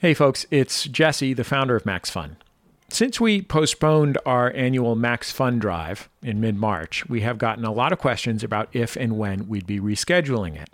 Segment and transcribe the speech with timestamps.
[0.00, 2.36] Hey, folks, it's Jesse, the founder of Max Fun.
[2.88, 7.72] Since we postponed our annual Max Fun Drive in mid March, we have gotten a
[7.72, 10.70] lot of questions about if and when we'd be rescheduling it.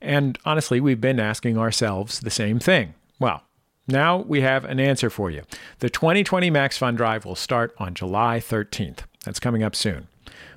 [0.00, 2.94] And honestly, we've been asking ourselves the same thing.
[3.18, 3.42] Well,
[3.88, 5.42] now we have an answer for you.
[5.80, 9.00] The 2020 Max Fun Drive will start on July 13th.
[9.24, 10.06] That's coming up soon.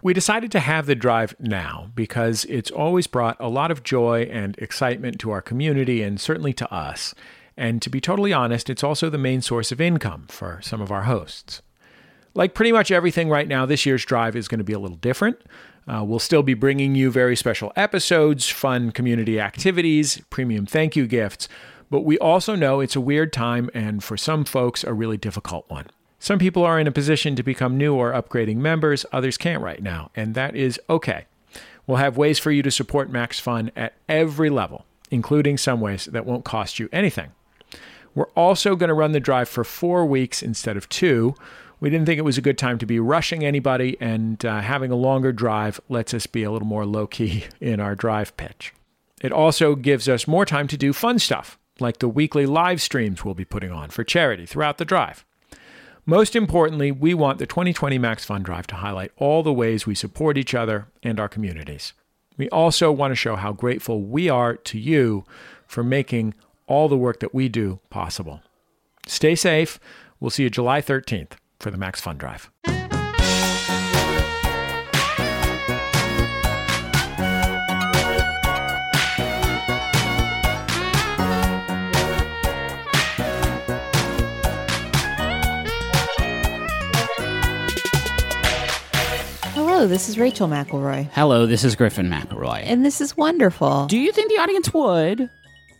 [0.03, 4.29] We decided to have the drive now because it's always brought a lot of joy
[4.31, 7.15] and excitement to our community and certainly to us.
[7.57, 10.91] And to be totally honest, it's also the main source of income for some of
[10.91, 11.61] our hosts.
[12.33, 14.97] Like pretty much everything right now, this year's drive is going to be a little
[14.97, 15.41] different.
[15.87, 21.07] Uh, we'll still be bringing you very special episodes, fun community activities, premium thank you
[21.07, 21.49] gifts,
[21.89, 25.69] but we also know it's a weird time and for some folks, a really difficult
[25.69, 25.87] one.
[26.19, 29.81] Some people are in a position to become new or upgrading members, others can't right
[29.81, 31.25] now, and that is okay.
[31.87, 36.05] We'll have ways for you to support Max Fun at every level, including some ways
[36.05, 37.31] that won't cost you anything.
[38.13, 41.35] We're also going to run the drive for four weeks instead of two.
[41.79, 44.91] We didn't think it was a good time to be rushing anybody, and uh, having
[44.91, 48.73] a longer drive lets us be a little more low key in our drive pitch.
[49.21, 53.23] It also gives us more time to do fun stuff, like the weekly live streams
[53.23, 55.25] we'll be putting on for charity throughout the drive.
[56.05, 59.93] Most importantly, we want the 2020 Max Fun Drive to highlight all the ways we
[59.93, 61.93] support each other and our communities.
[62.37, 65.25] We also want to show how grateful we are to you
[65.67, 66.33] for making
[66.71, 68.41] all the work that we do possible.
[69.05, 69.77] Stay safe.
[70.21, 72.49] We'll see you July 13th for the Max Fun Drive.
[89.53, 92.61] Hello, this is Rachel McElroy, Hello, this is Griffin McElroy.
[92.65, 93.87] and this is wonderful.
[93.87, 95.29] Do you think the audience would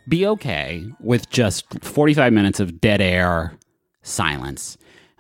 [0.07, 3.57] be okay with just 45 minutes of dead air
[4.01, 4.77] silence?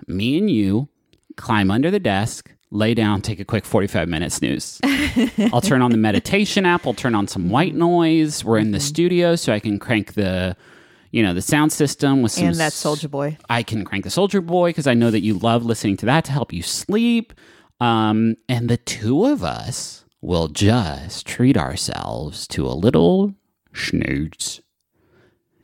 [0.07, 0.89] Me and you
[1.35, 4.79] climb under the desk, lay down, take a quick 45 minute snooze.
[5.53, 8.43] I'll turn on the meditation app, I'll turn on some white noise.
[8.43, 10.55] We're in the studio, so I can crank the
[11.11, 13.37] you know the sound system with some and that Soulja Boy.
[13.49, 16.25] I can crank the Soulja Boy because I know that you love listening to that
[16.25, 17.33] to help you sleep.
[17.79, 23.33] Um, and the two of us will just treat ourselves to a little
[23.73, 24.61] snooze.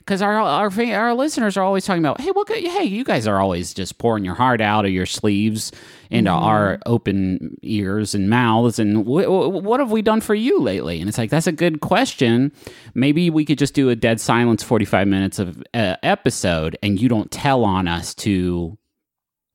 [0.07, 2.47] Because our our our listeners are always talking about, hey, what?
[2.49, 5.73] Hey, you guys are always just pouring your heart out of your sleeves
[6.09, 10.61] into our open ears and mouths, and wh- wh- what have we done for you
[10.61, 11.01] lately?
[11.01, 12.53] And it's like that's a good question.
[12.93, 17.01] Maybe we could just do a dead silence, forty five minutes of uh, episode, and
[17.01, 18.77] you don't tell on us to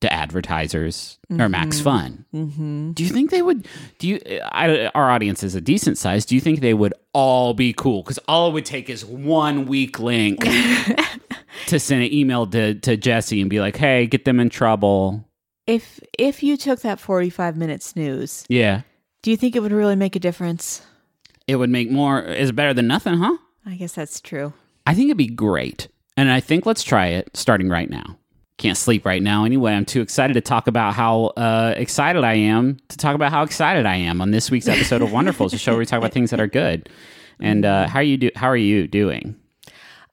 [0.03, 2.25] to advertisers or Max Fun.
[2.35, 2.91] Mm-hmm.
[2.91, 3.67] Do you think they would?
[3.97, 4.19] Do you?
[4.51, 6.25] I, our audience is a decent size.
[6.25, 8.03] Do you think they would all be cool?
[8.03, 10.41] Because all it would take is one weak link
[11.67, 15.27] to send an email to to Jesse and be like, "Hey, get them in trouble."
[15.65, 18.81] If if you took that 45 minute snooze, Yeah,
[19.21, 20.81] do you think it would really make a difference?
[21.47, 22.21] it would make more.
[22.21, 23.37] Is better than nothing, huh?
[23.65, 24.53] I guess that's true.
[24.85, 25.87] I think it'd be great,
[26.17, 28.17] and I think let's try it starting right now.
[28.57, 29.73] Can't sleep right now anyway.
[29.73, 33.43] I'm too excited to talk about how uh, excited I am to talk about how
[33.43, 35.97] excited I am on this week's episode of Wonderful, It's a show where we talk
[35.97, 36.87] about things that are good.
[37.39, 38.29] And uh, how are you do?
[38.35, 39.35] How are you doing?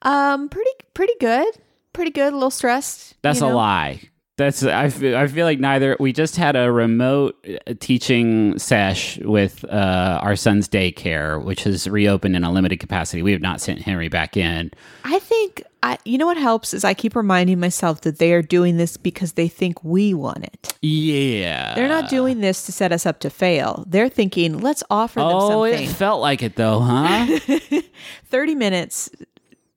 [0.03, 1.55] Um, pretty pretty good.
[1.93, 2.33] Pretty good.
[2.33, 3.15] A little stressed.
[3.23, 4.10] That's you a lie.
[4.41, 5.99] That's I feel, I feel like neither.
[6.01, 11.87] We just had a remote uh, teaching sesh with uh, our son's daycare, which has
[11.87, 13.23] reopened in a limited capacity.
[13.23, 14.71] We have not sent Henry back in.
[15.05, 15.99] I think I.
[16.07, 19.33] You know what helps is I keep reminding myself that they are doing this because
[19.35, 20.73] they think we want it.
[20.81, 23.85] Yeah, They're not doing this to set us up to fail.
[23.87, 25.87] They're thinking, let's offer them Oh, something.
[25.87, 27.39] it felt like it though, huh?
[28.31, 29.11] 30 minutes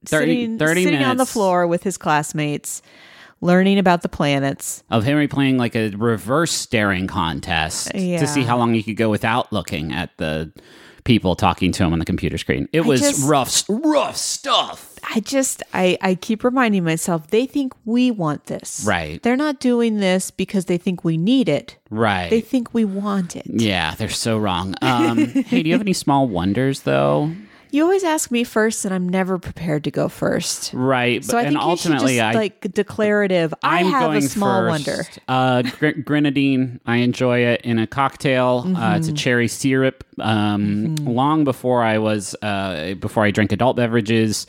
[0.06, 2.81] 30 sitting, 30 sitting on the floor with his classmates
[3.44, 8.58] learning about the planets of Henry playing like a reverse staring contest to see how
[8.58, 10.52] long he could go without looking at the
[11.04, 12.70] people talking to him on the computer screen.
[12.72, 14.96] It was just- rough, rough stuff.
[15.14, 19.22] i just I, I keep reminding myself they think we want this Right.
[19.22, 22.29] they're not doing this because they think we need it Right.
[22.29, 24.76] they think we want it yeah, they're so wrong.
[24.82, 27.32] Um, hey, do you have any small wonders though?
[27.73, 31.23] You always ask me first and i'm never prepared to go first Right.
[31.25, 34.17] so i and think you should ultimately, just I, like declarative i I'm have going
[34.20, 34.85] a small first.
[34.87, 36.79] wonder Uh, gr- grenadine.
[36.85, 38.64] I enjoy it in a cocktail.
[38.66, 38.97] Uh, Mm-hmm.
[38.97, 40.03] it's a cherry syrup.
[40.20, 44.46] Um, Long before I was, uh, before I drank adult beverages,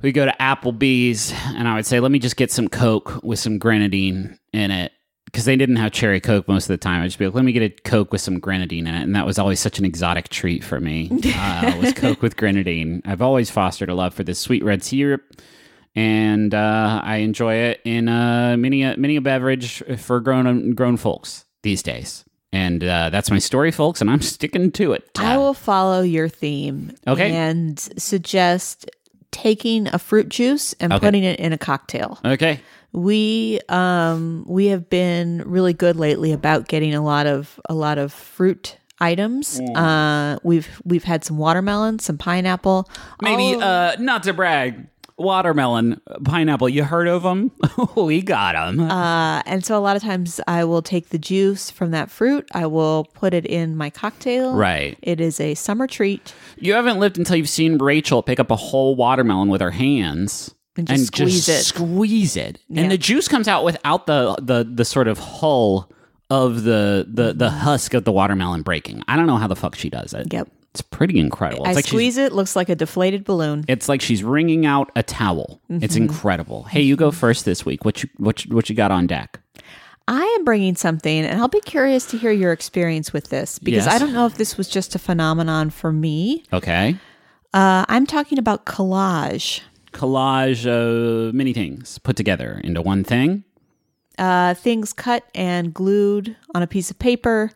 [0.00, 3.38] we go to Applebee's, and I would say, "Let me just get some Coke with
[3.38, 4.92] some grenadine in it."
[5.32, 7.44] Because they didn't have cherry Coke most of the time, I'd just be like, "Let
[7.46, 9.84] me get a Coke with some grenadine in it," and that was always such an
[9.86, 11.10] exotic treat for me.
[11.34, 13.00] Uh, was Coke with grenadine.
[13.06, 15.22] I've always fostered a love for this sweet red syrup,
[15.94, 20.96] and uh, I enjoy it in uh, many a many a beverage for grown grown
[20.98, 22.24] folks these days.
[22.54, 25.08] And uh, that's my story, folks, and I'm sticking to it.
[25.18, 26.92] I will follow your theme.
[27.06, 27.32] Okay.
[27.32, 28.90] And suggest
[29.30, 31.00] taking a fruit juice and Okay.
[31.06, 32.18] putting it in a cocktail.
[32.22, 32.60] Okay.
[32.92, 37.98] We um we have been really good lately about getting a lot of a lot
[37.98, 39.60] of fruit items.
[39.60, 42.88] Uh we've we've had some watermelon, some pineapple.
[43.22, 44.88] Maybe all- uh, not to brag.
[45.18, 46.68] Watermelon, pineapple.
[46.68, 47.52] You heard of them?
[47.96, 48.80] we got them.
[48.80, 52.48] Uh, and so a lot of times I will take the juice from that fruit,
[52.52, 54.54] I will put it in my cocktail.
[54.54, 54.98] Right.
[55.02, 56.34] It is a summer treat.
[56.58, 60.54] You haven't lived until you've seen Rachel pick up a whole watermelon with her hands
[60.76, 61.64] And just squeeze it.
[61.64, 62.82] Squeeze it, Yeah.
[62.82, 65.90] and the juice comes out without the the the sort of hull
[66.30, 69.02] of the the the husk of the watermelon breaking.
[69.06, 70.32] I don't know how the fuck she does it.
[70.32, 70.48] Yep.
[70.70, 71.64] It's pretty incredible.
[71.64, 73.66] It's I like squeeze it, looks like a deflated balloon.
[73.68, 75.60] it's like she's wringing out a towel.
[75.68, 76.04] It's Mm-hmm.
[76.04, 76.62] incredible.
[76.62, 77.84] Hey, you go first this week.
[77.84, 79.38] What you what you, what you got on deck?
[80.08, 83.84] I am bringing something, and I'll be curious to hear your experience with this because
[83.84, 83.94] Yes.
[83.94, 86.44] I don't know if this was just a phenomenon for me.
[86.54, 86.96] Okay,
[87.52, 89.60] Uh, I'm talking about collage.
[89.92, 93.44] Collage of many things put together into one thing.
[94.18, 97.50] Uh, things cut and glued on a piece of paper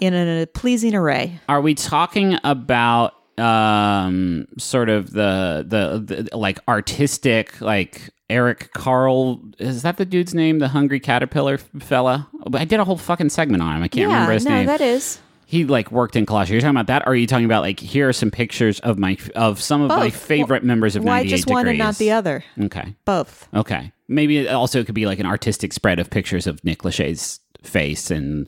[0.00, 1.40] in a pleasing array.
[1.48, 9.42] Are we talking about um sort of the, the the like artistic like Eric Carle
[9.58, 10.58] is that the dude's name?
[10.58, 12.28] The hungry caterpillar fella?
[12.54, 13.82] I did a whole fucking segment on him.
[13.82, 14.66] I can't yeah, remember his no, name.
[14.66, 17.44] that is he like worked in collage you're talking about that or are you talking
[17.46, 20.16] about like here are some pictures of my of some of my Both.
[20.16, 22.44] favorite members of why 98 just one and not the other.
[22.62, 23.48] okay Both.
[23.54, 26.80] okay maybe also it also could be like an artistic spread of pictures of Nick
[26.84, 28.46] Lachey's face and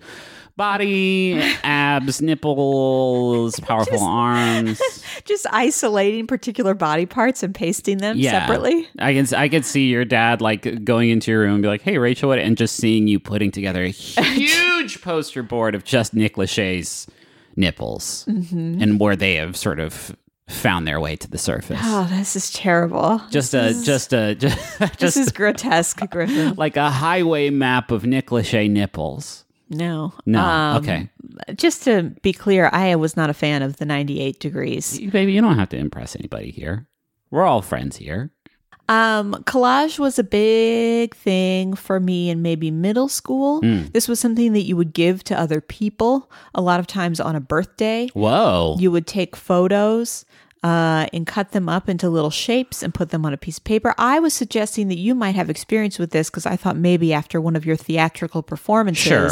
[0.59, 4.79] body abs nipples powerful arms
[5.25, 8.87] Just isolating particular body parts and pasting them separately.
[8.99, 11.83] I can I can see your dad like going into your room and be like,
[11.83, 16.15] "Hey, Rachel," what-" and just seeing you putting together a huge poster board of just
[16.15, 17.07] Nick Lachey's
[17.57, 18.81] nipples Mm-hmm.
[18.83, 20.15] and where they have sort of
[20.49, 21.81] found their way to the surface.
[21.83, 23.21] Oh, this is terrible.
[23.31, 26.55] just a just a just, This just is grotesque, Griffin.
[26.57, 29.45] like a highway map of Nick Lachey nipples.
[29.71, 30.13] No.
[30.27, 31.11] No, Um, okay,
[31.55, 34.99] Just to be clear, I was not a fan of the 98 degrees.
[35.11, 36.87] baby, you don't have to impress anybody here.
[37.31, 38.31] We're all friends here.
[38.91, 43.61] Um, collage was a big thing for me in maybe middle school.
[43.61, 43.83] Hmm.
[43.93, 46.31] This was something that you would give to other people.
[46.55, 50.25] A lot of times on a birthday, Whoa, you would take photos
[50.63, 53.65] uh, and cut them up into little shapes and put them on a piece of
[53.65, 53.95] paper.
[53.99, 57.41] I was suggesting that you might have experience with this because I thought maybe after
[57.41, 59.31] one of your theatrical performances, Sure.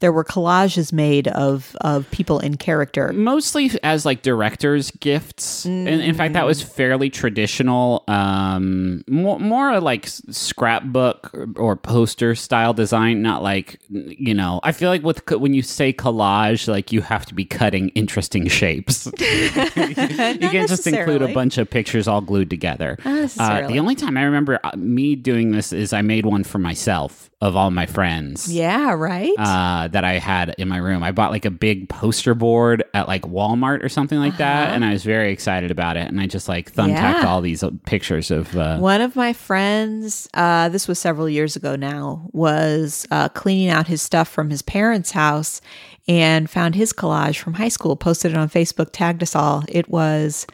[0.00, 3.12] there were collages made of of people in character.
[3.12, 9.80] mostly as like directors gifts and in fact that was fairly traditional um more, more
[9.80, 15.28] like scrapbook or, or poster style design not like you know i feel like with
[15.32, 19.50] when you say collage like you have to be cutting interesting shapes you
[20.50, 24.22] can't just include a bunch of pictures all glued together uh, the only time i
[24.22, 28.52] remember uh, me doing this is i made one for myself of all my friends
[28.52, 29.30] Yeah, right.
[29.38, 31.04] uh, that I had in my room.
[31.04, 34.84] I bought like a big poster board at like Walmart or something like that, and
[34.84, 36.08] I was very excited about it.
[36.08, 37.18] And I just like thumbtacked Uh-huh.
[37.22, 37.28] Yeah.
[37.28, 38.56] all these uh, pictures of.
[38.56, 43.68] Uh, One of my friends, uh, this was several years ago now, was uh, cleaning
[43.68, 45.60] out his stuff from his parents' house
[46.08, 49.64] and found his collage from high school, posted it on Facebook, tagged us all.
[49.68, 50.46] It was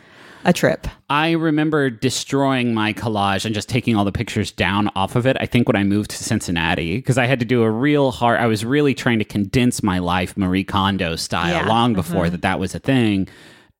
[0.44, 0.86] a trip.
[1.08, 5.36] I remember destroying my collage and just taking all the pictures down off of it.
[5.40, 8.40] I think when I moved to Cincinnati, because I had to do a real hard.
[8.40, 12.30] I was really trying to condense my life Marie Kondo style Yeah, long before uh-huh.
[12.30, 13.28] that that was a thing.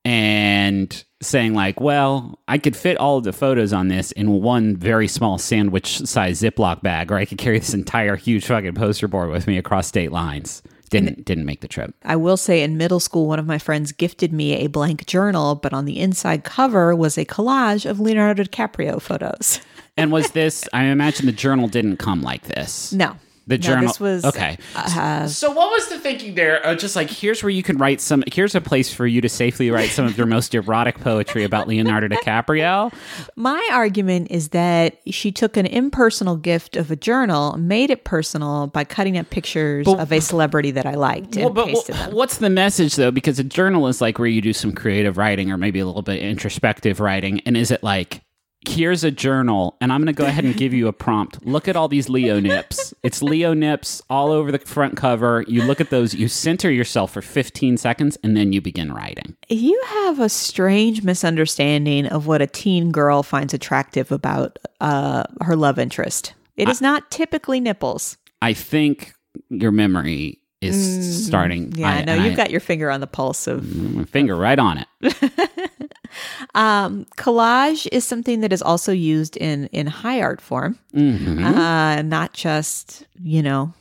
[0.07, 4.77] And saying like, well, I could fit all of the photos on this in one
[4.77, 9.09] very small sandwich size Ziploc bag, or I could carry this entire huge fucking poster
[9.09, 10.63] board with me across state lines.
[11.01, 11.95] Didn't didn't make the trip.
[12.05, 15.55] I will say in middle school, one of my friends gifted me a blank journal,
[15.55, 19.61] but on the inside cover was a collage of Leonardo DiCaprio photos.
[19.97, 20.69] And was this?
[20.73, 22.93] I imagine the journal didn't come like this.
[22.93, 23.17] No.
[23.47, 23.87] The No, journal.
[23.89, 24.57] this was okay.
[24.75, 26.65] uh, so what was the thinking there?
[26.67, 28.25] Uh, just like here's where you can write some.
[28.33, 31.69] Here's a place for you to safely write some of your most erotic poetry about
[31.69, 32.93] Leonardo DiCaprio.
[33.37, 38.69] My argument is that she took an impersonal gift of a journal, made it personal
[38.69, 41.95] by cutting up pictures But- of a celebrity that I liked and Well, but pasted
[41.95, 42.15] wh- them.
[42.15, 43.11] what's the message though?
[43.11, 46.03] Because a journal is like where you do some creative writing or maybe a little
[46.03, 47.41] bit introspective writing.
[47.45, 48.23] And is it like?
[48.67, 51.45] Here's a journal, and I'm going to go ahead and give you a prompt.
[51.47, 55.45] Look at all these Leo nips It's Leo nips all over the front cover.
[55.47, 59.37] You look at those, you center yourself for 15 seconds, and then you begin writing.
[59.49, 65.57] You have a strange misunderstanding of what a teen girl finds attractive about uh, her
[65.57, 66.35] love interest.
[66.57, 68.17] It is not typically nipples.
[68.41, 69.15] I think
[69.51, 71.71] your memory is starting.
[71.73, 74.37] Mm, Yeah, I, no, and you've got your finger on the pulse of my finger
[74.37, 75.91] right on it.
[76.55, 81.45] Um, collage is something that is also used in in high art form, Mhm.
[81.45, 83.73] uh, not just you know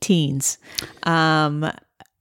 [0.00, 0.58] teens.
[1.04, 1.70] Um,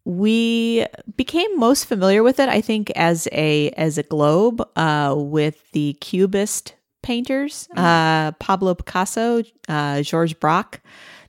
[0.06, 0.86] we
[1.18, 5.94] became most familiar with it, I think, as a as a globe uh, with the
[6.02, 6.74] Cubist
[7.04, 10.82] painters, uh, Pablo Picasso, uh, Georges Braque.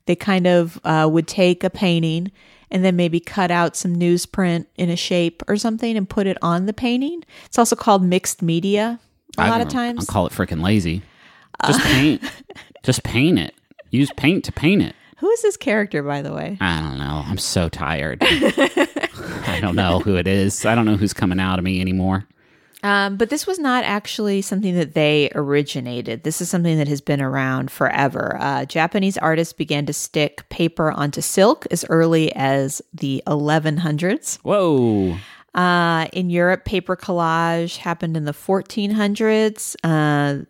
[0.07, 2.33] They kind of uh, would take a painting
[2.71, 6.37] and then maybe cut out some newsprint in a shape or something and put it
[6.43, 7.23] on the painting.
[7.47, 9.01] It's also called mixed media
[9.39, 10.01] a lot of times.
[10.01, 11.03] I'll call it freaking lazy.
[11.67, 12.23] Just paint.
[12.83, 13.55] Just paint it.
[13.91, 14.95] Use paint to paint it.
[15.19, 16.57] Who is this character, by the way?
[16.61, 17.23] I don't know.
[17.27, 18.19] I'm so tired.
[18.23, 20.65] I don't know who it is.
[20.65, 22.27] I don't know who's coming out of me anymore.
[22.83, 26.23] Um, but this was not actually something that they originated.
[26.23, 28.37] This is something that has been around forever.
[28.41, 34.39] Uh, Japanese artists began to stick paper onto silk as early as the 1100s.
[34.39, 35.17] Whoa.
[35.55, 39.77] Uh, in Europe, paper collage happened in the 1400s.
[39.85, 40.45] Uh,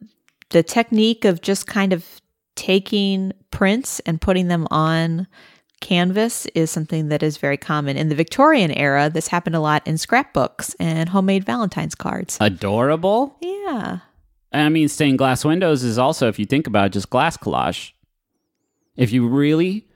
[0.51, 2.21] the technique of just kind of
[2.55, 5.27] taking prints and putting them on
[5.81, 7.97] canvas is something that is very common.
[7.97, 12.37] In the Victorian era, this happened a lot in scrapbooks and homemade Valentine's cards.
[12.41, 13.37] Adorable.
[13.41, 13.99] Yeah.
[14.53, 17.93] I mean, stained glass windows is also, if you think about it, just glass collage.
[18.97, 19.87] If you really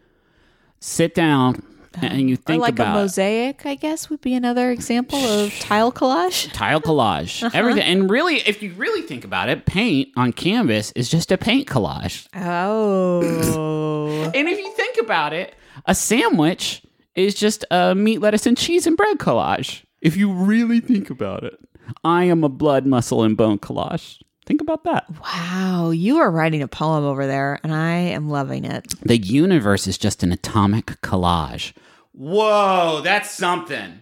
[0.80, 1.62] sit down
[2.00, 5.92] and you Or think like a mosaic, I guess, would be another example of tile
[5.92, 6.52] collage.
[6.52, 7.56] tile collage, Uh-huh.
[7.56, 11.38] everything, and really, if you really think about it, paint on canvas is just a
[11.38, 12.26] paint collage.
[12.34, 14.30] Oh.
[14.34, 15.54] And if you think about it,
[15.86, 16.82] a sandwich
[17.14, 19.84] is just a meat, lettuce, and cheese and bread collage.
[20.00, 21.58] If you really think about it,
[22.02, 24.20] I am a blood, muscle, and bone collage.
[24.46, 25.06] Think about that.
[25.22, 25.90] wow.
[25.90, 28.92] You are writing a poem over there, and I am loving it.
[29.00, 31.72] The universe is just an atomic collage.
[32.12, 34.00] Whoa, that's something.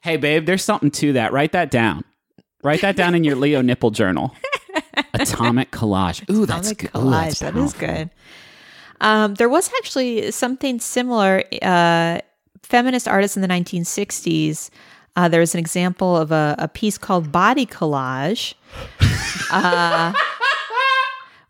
[0.00, 1.32] Hey, babe, there's something to that.
[1.32, 2.04] Write that down.
[2.64, 4.34] Write that down in your Leo nipple journal.
[5.14, 6.28] Atomic collage.
[6.28, 7.00] Ooh, that's Atomic good.
[7.00, 7.38] Ooh, that's.
[7.38, 8.10] That is good.
[9.00, 11.42] Um, there was actually something similar.
[11.62, 12.18] Uh,
[12.62, 14.70] feminist artists in the 1960s.
[15.16, 18.54] Uh, there was an example of a, a piece called Body Collage,
[19.50, 20.12] uh,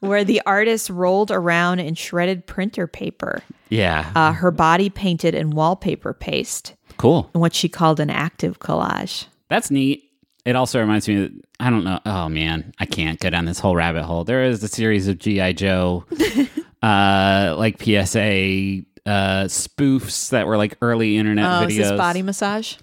[0.01, 4.11] where the artist rolled around in shredded printer paper, Yeah.
[4.15, 7.29] uh, her body painted in wallpaper paste, cool.
[7.33, 9.27] what she called an active collage.
[9.49, 10.05] That's neat.
[10.45, 11.99] It also reminds me that I don't know.
[12.07, 14.25] Oh man, I can't go down this whole rabbit hole.
[14.25, 16.05] There is a series of GI Joe,
[16.83, 21.71] uh, like PSA uh, spoofs that were like early internet Oh, videos.
[21.71, 22.77] is this body massage?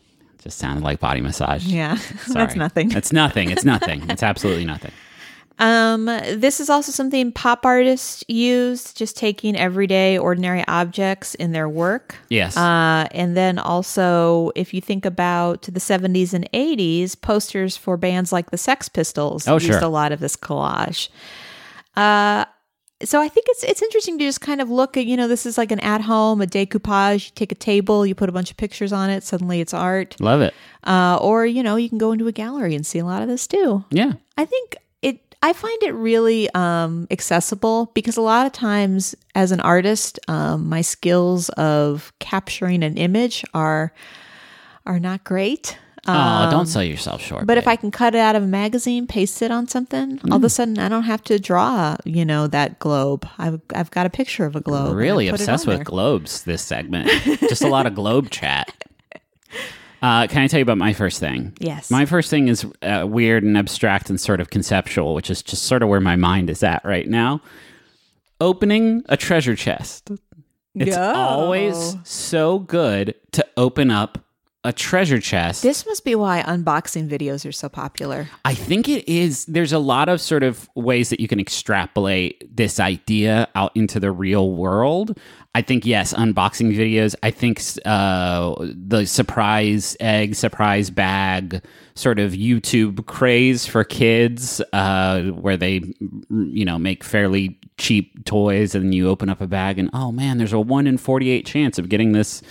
[0.44, 1.66] Just sounded like body massage.
[1.66, 1.98] Yeah,
[2.28, 2.92] that's nothing.
[2.92, 3.50] It's nothing.
[3.52, 4.10] It's nothing.
[4.10, 4.92] It's absolutely nothing.
[5.58, 11.70] Um, this is also something pop artists use, just taking everyday, ordinary objects in their
[11.70, 12.18] work.
[12.28, 12.58] Yes.
[12.58, 18.34] Uh, and then also, if you think about the 70s and 80s, posters for bands
[18.34, 19.80] like the Sex Pistols Oh, used sure.
[19.80, 21.08] a lot of this collage.
[21.96, 22.44] Uh,
[23.04, 25.46] so I think it's it's interesting to just kind of look at you know this
[25.46, 27.26] is like an at home a decoupage.
[27.26, 29.24] You take a table, you put a bunch of pictures on it.
[29.24, 30.16] Suddenly it's art.
[30.20, 30.54] Love it.
[30.84, 33.28] Uh, or you know you can go into a gallery and see a lot of
[33.28, 33.84] this too.
[33.92, 34.14] Yeah.
[34.38, 39.52] I think it I find it really um, accessible because a lot of times as
[39.52, 43.94] an artist, um, my skills of capturing an image are
[44.86, 45.78] are not great.
[46.08, 47.42] Oh, don't sell yourself short.
[47.42, 47.68] Um, But if.
[47.68, 50.46] I can cut it out of a magazine, paste it on something, all of Mm.
[50.46, 53.28] a sudden I don't have to draw, you know, that globe.
[53.40, 54.90] I've I've got a picture of a globe.
[54.92, 55.84] and I really obsessed with there.
[55.84, 57.10] globes this segment.
[57.50, 58.72] Just a lot of globe chat.
[60.02, 61.54] Uh, can I tell you about my first thing?
[61.60, 61.90] Yes.
[61.90, 65.64] My first thing is uh, weird and abstract and sort of conceptual, which is just
[65.64, 67.42] sort of where my mind is at right now.
[68.40, 70.12] Opening a treasure chest.
[70.76, 71.02] It's Go.
[71.02, 74.20] always so good to open up
[74.66, 75.62] a treasure chest.
[75.62, 78.28] This must be why unboxing videos are so popular.
[78.44, 79.46] I think it is.
[79.46, 84.00] There's a lot of sort of ways that you can extrapolate this idea out into
[84.00, 85.18] the real world.
[85.54, 87.16] I think yes, unboxing videos.
[87.24, 95.22] I think uh, the surprise egg, surprise bag, sort of YouTube craze for kids, uh,
[95.32, 95.82] where they,
[96.30, 100.40] you know, make fairly cheap toys, and you open up a bag, and oh man,
[100.40, 102.42] there's a one in forty eight chance of getting this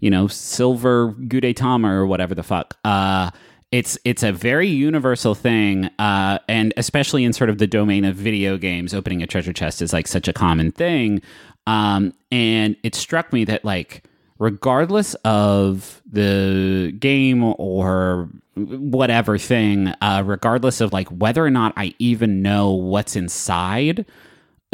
[0.00, 2.76] you know, silver Gudetama or whatever the fuck.
[2.84, 3.30] Uh,
[3.70, 8.16] it's it's a very universal thing, uh, and especially in sort of the domain of
[8.16, 11.22] video games, opening a treasure chest is like such a common thing.
[11.66, 14.02] Um, and it struck me that like
[14.40, 21.94] regardless of the game or whatever thing, uh, regardless of like whether or not I
[21.98, 24.04] even know what's inside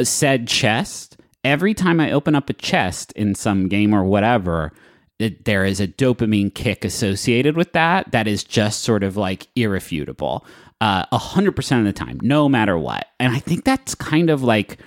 [0.02, 4.72] said chest, every time I open up a chest in some game or whatever,
[5.18, 9.48] it, there is a dopamine kick associated with that that is just sort of like
[9.56, 10.44] irrefutable
[10.80, 13.06] uh, a hundred percent of the time, no matter what.
[13.18, 14.78] And I think that's kind of like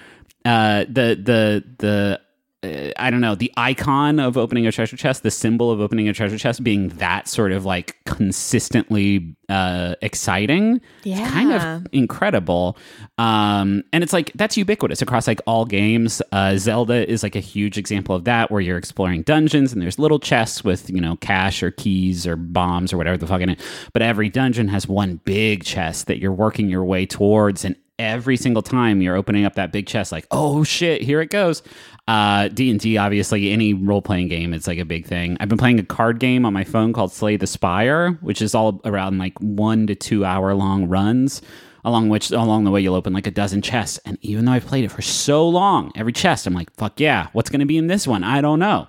[0.45, 2.21] uh, the the the
[2.61, 6.09] uh, I don't know, the icon of opening a treasure chest, the symbol of opening
[6.09, 10.81] a treasure chest being that sort of like consistently uh, exciting.
[11.03, 11.21] Yeah.
[11.21, 12.77] It's kind of incredible.
[13.17, 16.21] Um, and it's like that's ubiquitous across like all games.
[16.33, 19.97] Uh, Zelda is like a huge example of that where you're exploring dungeons and there's
[19.97, 23.49] little chests with, you know, cash or keys or bombs or whatever the fuck in
[23.49, 23.61] it.
[23.93, 28.37] But every dungeon has one big chest that you're working your way towards and every
[28.37, 31.61] single time you're opening up that big chest like oh shit here it goes
[32.09, 35.37] uh, d&d obviously any role-playing game it's like a big thing.
[35.39, 38.55] I've been playing a card game on my phone called slay the spire which is
[38.55, 41.41] all around like one to two hour long runs
[41.85, 43.99] along which along the way you'll open like a dozen chests.
[44.05, 47.27] And even though i've played it for so long every chest i'm like fuck yeah
[47.33, 48.23] what's going to be in this one?
[48.23, 48.87] I don't know.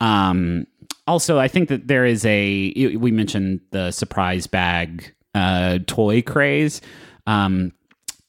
[0.00, 0.66] Um,
[1.06, 6.80] also i think that there is a we mentioned the surprise bag uh, toy craze.
[7.26, 7.72] Um,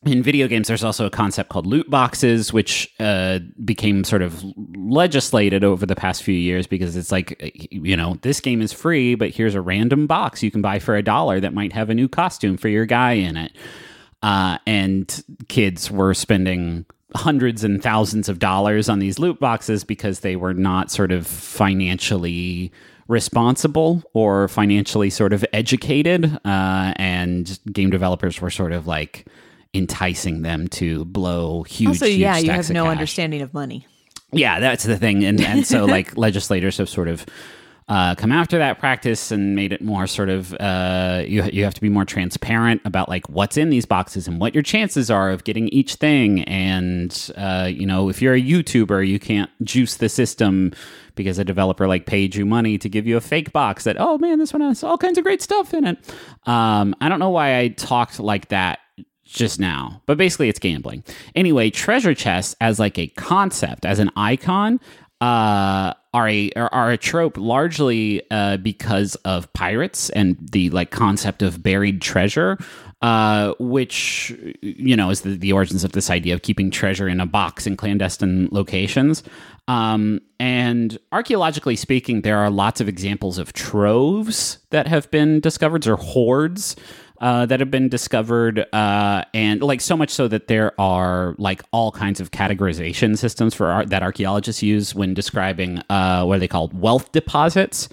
[0.06, 4.44] in video games, there's also a concept called loot boxes, which uh, became sort of
[4.76, 7.38] legislated over the past few years because it's like,
[7.72, 10.96] you know, this game is free, but here's a random box you can buy for
[10.96, 13.56] a dollar that might have a new costume for your guy in it.
[14.24, 20.22] Uh, and kids were spending hundreds and thousands of dollars on these loot boxes because
[20.22, 22.72] they were not sort of financially
[23.08, 26.26] responsible or financially sort of educated.
[26.44, 29.28] Uh, and game developers were sort of like,
[29.74, 31.90] enticing them to blow huge.
[31.90, 32.92] Also, huge yeah, you have no cash.
[32.92, 33.88] understanding of money.
[34.32, 37.26] Yeah, that's the thing, and and so like legislators have sort of.
[37.90, 41.74] Uh, come after that practice and made it more sort of uh, you you have
[41.74, 45.30] to be more transparent about like what's in these boxes and what your chances are
[45.30, 49.98] of getting each thing and uh, you know if you're a YouTuber you can't juice
[49.98, 50.72] the system
[51.16, 54.18] because a developer like paid you money to give you a fake box that oh
[54.20, 55.98] man this one has all kinds of great stuff in it.
[56.46, 58.80] Um, I don't know why I talked like that
[59.32, 61.04] just now, but basically it's gambling.
[61.36, 64.80] Anyway, treasure chests as like a concept, as an icon,
[65.22, 71.42] uh, are a are a trope largely uh, because of pirates and the like concept
[71.42, 72.58] of buried treasure,
[73.02, 77.20] uh, which you know is the, the origins of this idea of keeping treasure in
[77.20, 79.24] a box in clandestine locations.
[79.68, 85.88] Um, and archaeologically speaking, there are lots of examples of troves that have been discovered
[85.88, 86.76] or hoards
[87.22, 91.62] uh, that have been discovered, uh, and like so much so that there are like
[91.72, 96.40] all kinds of categorization systems for art that archaeologists use when describing uh, what are
[96.40, 97.88] they called wealth deposits.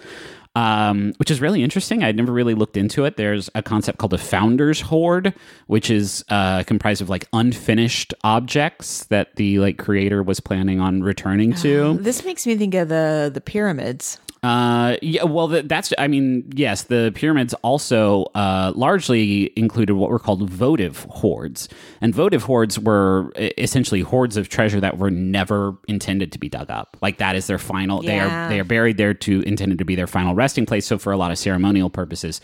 [0.56, 2.02] Um, which is really interesting.
[2.02, 3.16] I'd never really looked into it.
[3.16, 5.32] There's a concept called a founder's hoard,
[5.68, 11.02] which is uh, comprised of like unfinished objects that the like creator was planning on
[11.02, 11.98] returning to.
[12.00, 14.18] This makes me think of the the pyramids.
[14.42, 20.18] Uh, yeah, well, that's, I mean, yes, the pyramids also uh, largely included what were
[20.18, 21.68] called votive hoards.
[22.00, 26.70] And votive hoards were essentially hoards of treasure that were never intended to be dug
[26.70, 26.96] up.
[27.02, 28.10] Like that is their final, yeah.
[28.10, 30.86] they are, they are buried there to, intended to be their final resting place.
[30.86, 32.40] So for a lot of ceremonial purposes,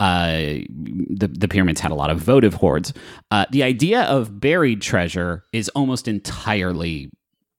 [0.00, 0.32] uh,
[0.68, 2.92] the, the pyramids had a lot of votive hoards.
[3.30, 7.10] Uh, the idea of buried treasure is almost entirely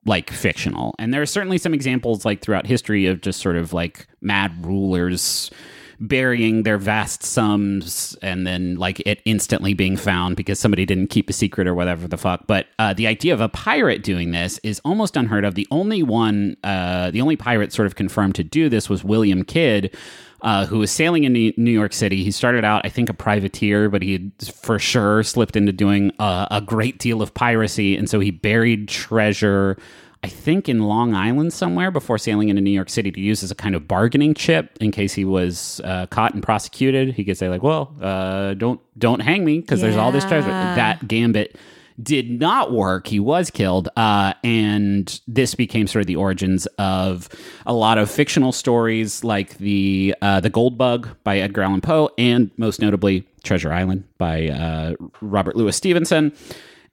[0.07, 0.95] like fictional.
[0.97, 4.65] And there are certainly some examples like throughout history of just sort of like mad
[4.65, 5.51] rulers
[5.99, 11.29] burying their vast sums and then like it instantly being found because somebody didn't keep
[11.29, 12.45] a secret or whatever the fuck.
[12.47, 15.55] But uh, the idea of a pirate doing this is almost unheard of.
[15.55, 19.43] The only one, uh, the only pirate sort of confirmed to do this was William
[19.43, 19.95] Kidd.
[20.43, 22.23] Uh, who was sailing in New York City.
[22.23, 26.11] He started out, I think, a privateer, but he had for sure slipped into doing
[26.19, 27.97] a, a great deal of piracy.
[27.97, 29.77] And so he buried treasure,
[30.21, 33.49] I think, in Long Island somewhere before sailing into New York City to use as
[33.49, 37.15] a kind of bargaining chip in case he was uh, caught and prosecuted.
[37.15, 40.49] He could say, like, well, uh, don't, don't hang me because there's all this treasure.
[40.49, 41.57] That gambit
[42.01, 43.07] did not work.
[43.07, 43.89] He was killed.
[43.95, 47.29] Uh, and this became sort of the origins of
[47.65, 52.09] a lot of fictional stories like the uh, the Gold Bug by Edgar Allan Poe,
[52.17, 56.33] and most notably Treasure Island by uh, Robert Louis Stevenson.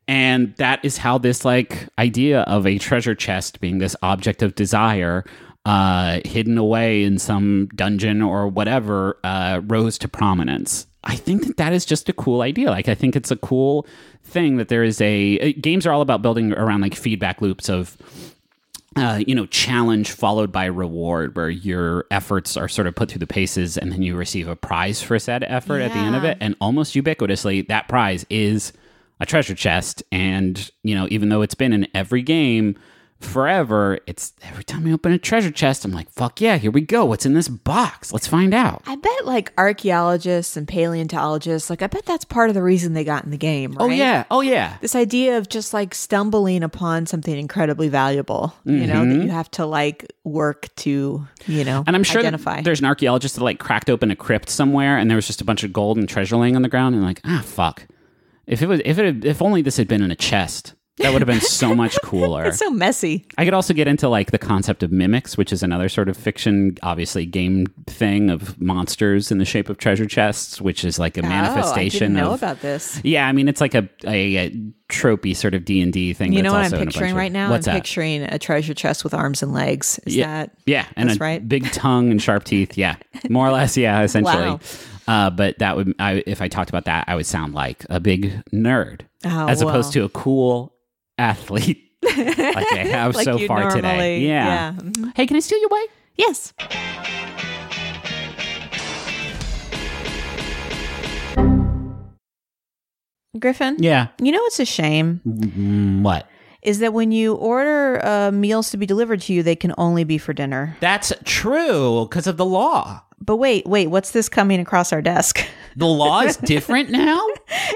[0.06, 4.54] And that is how this like idea of a treasure chest being this object of
[4.54, 5.24] desire
[5.64, 10.86] uh, hidden away in some dungeon or whatever uh, rose to prominence.
[11.04, 12.70] I think that that is just a cool idea.
[12.70, 13.86] Like, I think it's a cool
[14.22, 17.68] thing that there is a uh, games are all about building around like feedback loops
[17.68, 17.96] of
[18.96, 23.18] uh, you know, challenge followed by reward, where your efforts are sort of put through
[23.18, 26.22] the paces, and then you receive a prize for said effort at the end of
[26.22, 26.38] it.
[26.40, 28.72] And almost ubiquitously, that prize is
[29.18, 30.02] a treasure chest.
[30.12, 32.76] And you know, even though it's been in every game
[33.24, 36.80] forever, it's every time I open a treasure chest, I'm like, "Fuck yeah, here we
[36.80, 37.04] go!
[37.04, 38.12] What's in this box?
[38.12, 42.54] Let's find out." I bet like archaeologists and paleontologists, like I bet that's part of
[42.54, 43.80] the reason they got in the game, right?
[43.80, 44.76] Oh yeah, oh yeah.
[44.80, 49.50] This idea of just like stumbling upon something incredibly valuable, you know, that you have
[49.52, 51.88] to like work to, you know, Mm-hmm.
[51.88, 52.62] And I'm sure identify.
[52.62, 55.44] there's an archaeologist that like cracked open a crypt somewhere, and there was just a
[55.44, 57.86] bunch of gold and treasure laying on the ground, and like, ah, fuck.
[58.46, 61.12] If it was, if it, had, if only this had been in a chest, that
[61.12, 62.44] would have been so much cooler.
[62.44, 63.26] it's so messy.
[63.36, 66.16] I could also get into like the concept of mimics, which is another sort of
[66.16, 71.16] fiction, obviously game thing of monsters in the shape of treasure chests, which is like
[71.16, 72.40] a Oh, I manifestation didn't know of.
[72.40, 73.00] about this.
[73.02, 74.50] yeah, I mean it's like a a, a
[74.88, 76.32] tropey sort of D and D thing.
[76.32, 77.50] You know what I'm picturing of- right now?
[77.50, 77.80] What's I'm that?
[77.82, 79.98] picturing a treasure chest with arms and legs.
[80.06, 81.48] Is yeah, that yeah, and that's a right?
[81.48, 82.78] big tongue and sharp teeth.
[82.78, 82.96] Yeah,
[83.28, 83.76] more or less.
[83.76, 84.34] Yeah, essentially.
[84.36, 84.60] Wow.
[85.06, 88.00] Uh, but that would, I, if I talked about that, I would sound like a
[88.00, 90.72] big nerd, Oh, as opposed to a cool
[91.18, 93.80] athlete like I have Like so far today.
[93.88, 94.46] normally- Yeah.
[94.46, 94.72] yeah.
[94.80, 95.12] Mhm.
[95.16, 95.90] Hey, can I steal your bike?
[96.16, 96.52] Yes.
[103.38, 104.08] Griffin, Yeah.
[104.20, 106.28] you know it's a shame Mm, what?
[106.62, 110.02] is that when you order uh, meals to be delivered to you, they can only
[110.04, 110.76] be for dinner.
[110.80, 113.02] That's true because of the law.
[113.20, 115.44] But wait, wait, what's this coming across our desk?
[115.76, 117.20] The law is different now.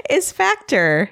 [0.09, 1.11] is Factor.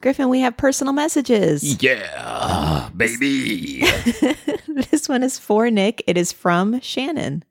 [0.00, 1.82] Griffin, we have personal messages.
[1.82, 3.80] Yeah, baby.
[4.90, 6.02] this one is for Nick.
[6.06, 7.44] It is from Shannon.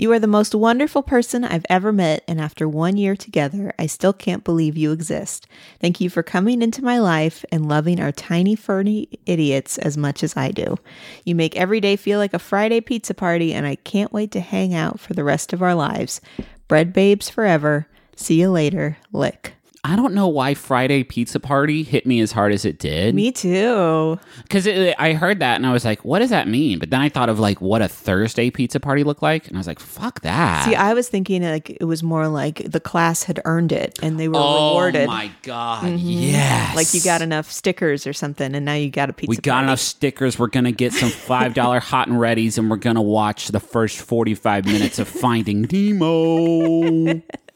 [0.00, 3.86] You are the most wonderful person I've ever met, and after one year together, I
[3.86, 5.48] still can't believe you exist.
[5.80, 10.22] Thank you for coming into my life and loving our tiny, ferny idiots as much
[10.22, 10.76] as I do.
[11.24, 14.40] You make every day feel like a Friday pizza party, and I can't wait to
[14.40, 16.20] hang out for the rest of our lives.
[16.68, 17.88] Bread babes forever.
[18.14, 18.98] See you later.
[19.12, 19.54] Lick.
[19.88, 23.14] I don't know why Friday Pizza Party hit me as hard as it did.
[23.14, 24.20] Me too.
[24.42, 26.78] Because I heard that and I was like, what does that mean?
[26.78, 29.48] But then I thought of like what a Thursday pizza party looked like.
[29.48, 30.66] And I was like, fuck that.
[30.66, 34.20] See, I was thinking like it was more like the class had earned it and
[34.20, 35.04] they were oh rewarded.
[35.04, 35.84] Oh my God.
[35.84, 35.96] Mm-hmm.
[35.96, 36.76] Yes.
[36.76, 39.30] Like you got enough stickers or something, and now you got a pizza.
[39.30, 39.64] We got party.
[39.68, 40.38] enough stickers.
[40.38, 44.00] We're gonna get some five dollar hot and readies, and we're gonna watch the first
[44.02, 47.22] forty five minutes of Finding Nemo.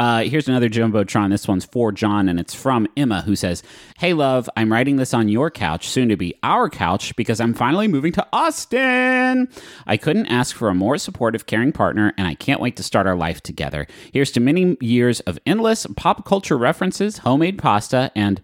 [0.00, 1.28] Uh, here's another Jumbotron.
[1.28, 3.62] This one's for John, and it's from Emma, who says,
[3.98, 7.52] Hey, love, I'm writing this on your couch, soon to be our couch, because I'm
[7.52, 9.46] finally moving to Austin.
[9.86, 13.06] I couldn't ask for a more supportive, caring partner, and I can't wait to start
[13.06, 13.86] our life together.
[14.10, 18.40] Here's to many years of endless pop culture references, homemade pasta, and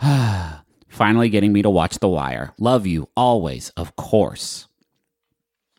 [0.88, 2.52] finally getting me to watch The Wire.
[2.58, 4.66] Love you always, of course.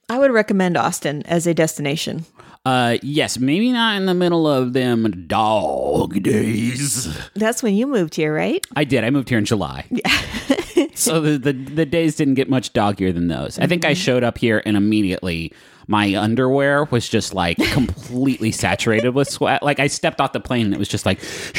[0.08, 2.26] I would recommend Austin as a destination.
[2.64, 7.08] Uh, yes, maybe not in the middle of them dog days.
[7.34, 8.64] That's when you moved here, right?
[8.76, 9.04] I did.
[9.04, 9.86] I moved here in July.
[9.90, 10.08] Yeah.
[10.94, 13.58] so the, the the days didn't get much doggier than those.
[13.58, 15.54] I think I showed up here and immediately
[15.88, 19.64] my underwear was just like completely saturated with sweat.
[19.64, 21.20] Like I stepped off the plane and it was just like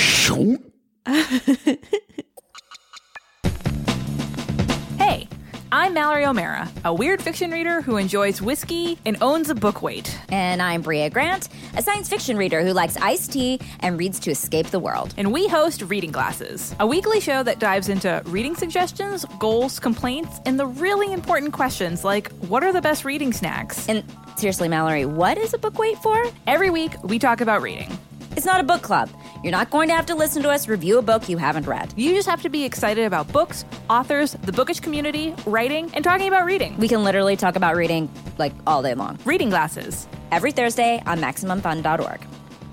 [5.74, 10.14] I'm Mallory O'Mara, a weird fiction reader who enjoys whiskey and owns a book weight.
[10.28, 14.30] And I'm Bria Grant, a science fiction reader who likes iced tea and reads to
[14.30, 15.14] escape the world.
[15.16, 20.40] And we host Reading Glasses, a weekly show that dives into reading suggestions, goals, complaints,
[20.44, 23.88] and the really important questions like what are the best reading snacks?
[23.88, 24.04] And
[24.36, 26.22] seriously, Mallory, what is a book weight for?
[26.46, 27.96] Every week, we talk about reading.
[28.36, 29.10] It's not a book club.
[29.42, 31.92] You're not going to have to listen to us review a book you haven't read.
[31.96, 36.28] You just have to be excited about books, authors, the bookish community, writing, and talking
[36.28, 36.76] about reading.
[36.78, 39.18] We can literally talk about reading like all day long.
[39.24, 40.06] Reading Glasses.
[40.30, 42.20] Every Thursday on MaximumFun.org.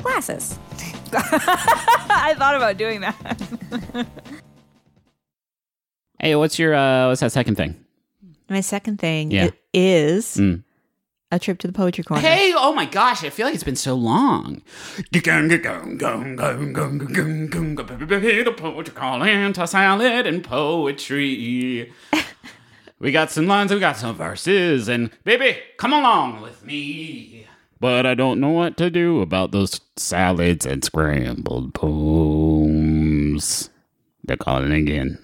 [0.02, 0.58] Glasses.
[1.13, 4.08] I thought about doing that.
[6.19, 7.76] Hey, what's your uh what's that second thing?
[8.50, 9.45] My second thing Yeah.
[9.45, 10.63] i- is Mm.
[11.32, 12.22] A trip to the poetry corner.
[12.22, 14.62] Hey, oh my gosh, I feel like it's been so long.
[15.12, 15.22] The
[18.58, 21.94] poetry calling to salad and poetry.
[23.00, 27.46] we got some lines, we got some verses, and baby, come along with me.
[27.80, 33.70] But I don't know what to do about those salads and scrambled poems.
[34.24, 35.20] They're calling again.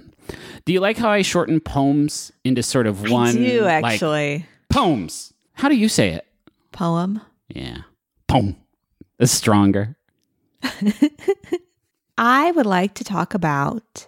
[0.63, 3.29] Do you like how I shorten poems into sort of one?
[3.29, 4.45] I do like, actually.
[4.69, 5.33] poems.
[5.55, 6.25] How do you say it?
[6.71, 7.21] Poem.
[7.47, 7.77] Yeah.
[8.27, 8.55] Poem.
[9.19, 9.95] It's stronger.
[12.17, 14.07] I would like to talk about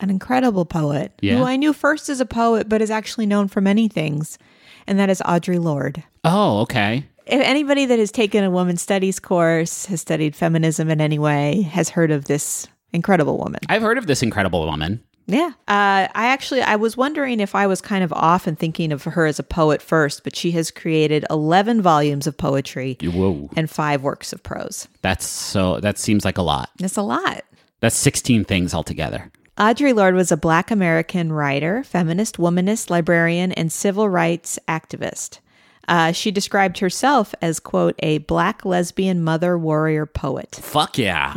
[0.00, 1.36] an incredible poet Yeah.
[1.38, 4.38] who I knew first as a poet, but is actually known for many things,
[4.86, 6.02] and that is Audre Lorde.
[6.24, 7.04] Oh, okay.
[7.26, 11.62] If anybody that has taken a women's studies course, has studied feminism in any way,
[11.62, 13.60] has heard of this incredible woman.
[13.68, 15.02] I've heard of this incredible woman.
[15.26, 15.52] Yeah.
[15.68, 19.04] Uh, I actually I was wondering if I was kind of off in thinking of
[19.04, 23.48] her as a poet first, but she has created 11 volumes of poetry Whoa.
[23.56, 24.86] and five works of prose.
[25.02, 26.70] That's so, that seems like a lot.
[26.78, 27.44] That's a lot.
[27.80, 29.30] That's 16 things altogether.
[29.56, 35.38] Audre Lorde was a Black American writer, feminist, womanist, librarian, and civil rights activist.
[35.86, 40.58] Uh, she described herself as, quote, a black lesbian mother warrior poet.
[40.60, 41.34] Fuck yeah.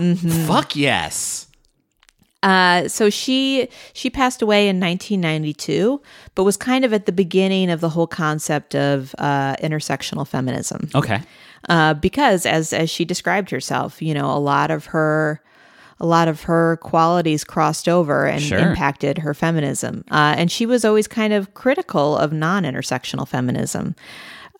[0.48, 1.47] Fuck yes.
[2.44, 6.02] Uh, so she she passed away in 1992,
[6.36, 10.90] but was kind of at the beginning of the whole concept of uh, intersectional feminism.
[10.94, 11.22] Okay.
[11.70, 15.42] uh, because as as she described herself, you know, a lot of her
[16.00, 18.60] a lot of her qualities crossed over and Sure.
[18.60, 20.04] impacted her feminism.
[20.12, 23.96] Uh, and she was always kind of critical of non-intersectional feminism.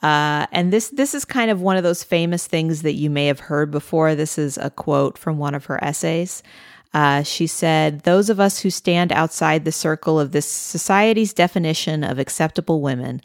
[0.02, 3.28] Uh, and this this is kind of one of those famous things that you may
[3.28, 4.16] have heard before.
[4.16, 6.42] This is a quote from one of her essays.
[6.94, 12.04] Uh, she said, Those of us who stand outside the circle of this society's definition
[12.04, 13.22] of acceptable women,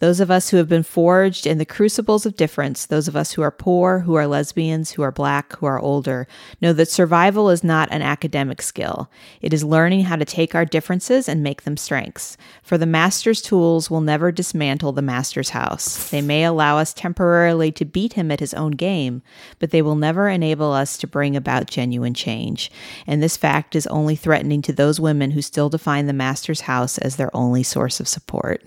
[0.00, 3.32] those of us who have been forged in the crucibles of difference, those of us
[3.32, 6.28] who are poor, who are lesbians, who are black, who are older,
[6.60, 9.10] know that survival is not an academic skill.
[9.40, 12.36] It is learning how to take our differences and make them strengths.
[12.62, 16.10] For the master's tools will never dismantle the master's house.
[16.10, 19.22] They may allow us temporarily to beat him at his own game,
[19.58, 22.70] but they will never enable us to bring about genuine change.
[23.06, 26.98] And this fact is only threatening to those women who still define the master's house
[26.98, 28.62] as their only source of support.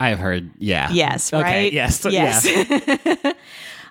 [0.00, 0.90] I've heard, yeah.
[0.92, 1.72] Yes, Okay, right.
[1.72, 2.44] yes, yes.
[2.46, 3.32] yeah.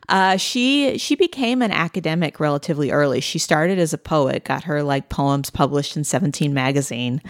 [0.09, 3.21] uh, she she became an academic relatively early.
[3.21, 7.21] She started as a poet, got her like poems published in Seventeen magazine,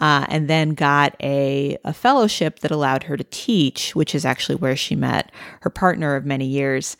[0.00, 4.56] uh, and then got a a fellowship that allowed her to teach, which is actually
[4.56, 6.96] where she met her partner of many years,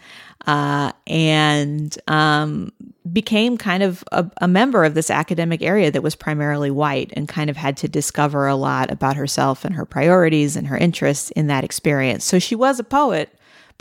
[0.46, 2.72] uh, and um,
[3.12, 7.28] became kind of a, a member of this academic area that was primarily white, and
[7.28, 11.30] kind of had to discover a lot about herself and her priorities and her interests
[11.32, 12.24] in that experience.
[12.24, 13.30] So she was a poet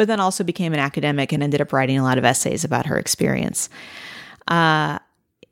[0.01, 2.87] but then also became an academic and ended up writing a lot of essays about
[2.87, 3.69] her experience.
[4.47, 4.97] Uh,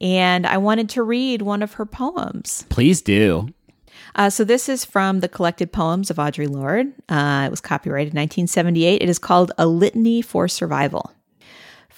[0.02, 2.66] and I wanted to read one of her poems.
[2.70, 3.54] Please do.
[4.16, 6.92] Uh, so this is from the collected poems of Audre Lorde.
[7.08, 9.04] Uh, it was copyrighted in 1978.
[9.04, 11.14] It is called A Litany for Survival.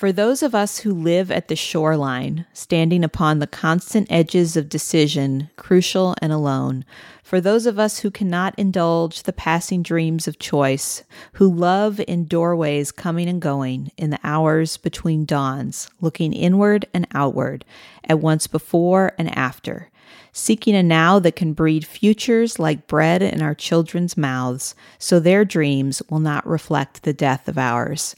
[0.02, 4.68] For those of us who live at the shoreline, standing upon the constant edges of
[4.68, 6.86] decision, crucial and alone,
[7.22, 12.26] for those of us who cannot indulge the passing dreams of choice, who love in
[12.26, 17.64] doorways coming and going, in the hours between dawns, looking inward and outward,
[18.04, 19.92] at once before and after,
[20.34, 25.46] seeking a now that can breed futures like bread in our children's mouths, so their
[25.46, 28.16] dreams will not reflect the death of ours.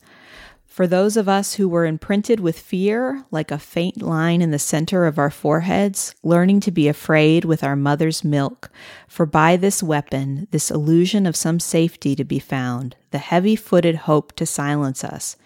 [0.74, 4.58] For those of us who were imprinted with fear, like a faint line in the
[4.58, 8.72] center of our foreheads, learning to be afraid with our mother's milk,
[9.08, 13.98] for by this weapon, this illusion of some safety to be found, the heavy footed
[13.98, 15.38] hope to silence us.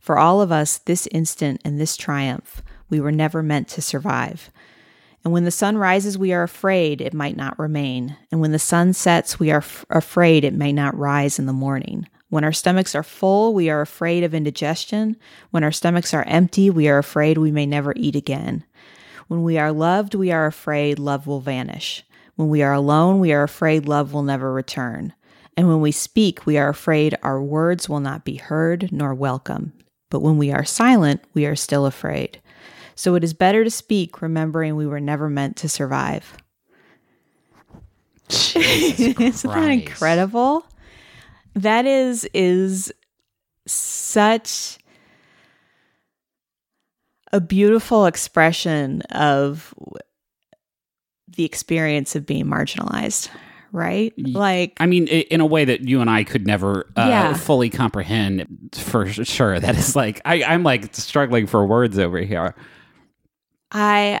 [0.00, 4.50] For all of us, this instant and this triumph, we were never meant to survive.
[5.24, 8.18] And when the sun rises, we are afraid it might not remain.
[8.30, 11.54] And when the sun sets, we are f- afraid it may not rise in the
[11.54, 12.06] morning.
[12.34, 15.16] When our stomachs are full, we are afraid of indigestion.
[15.52, 18.64] When our stomachs are empty, we are afraid we may never eat again.
[19.28, 22.02] When we are loved, we are afraid love will vanish.
[22.34, 25.12] When we are alone, we are afraid love will never return.
[25.56, 29.72] And when we speak, we are afraid our words will not be heard nor welcome.
[30.10, 32.40] But when we are silent, we are still afraid.
[32.96, 36.36] So it is better to speak, remembering we were never meant to survive.
[38.28, 40.66] Isn't that incredible?
[41.54, 42.92] That is is
[43.66, 44.78] such
[47.32, 49.74] a beautiful expression of
[51.36, 53.28] the experience of being marginalized,
[53.72, 54.12] right?
[54.18, 57.34] Like I mean, in a way that you and I could never uh, Yeah.
[57.34, 59.58] fully comprehend for sure.
[59.58, 62.54] That is like, I, I'm like struggling for words over here.
[63.72, 64.20] I,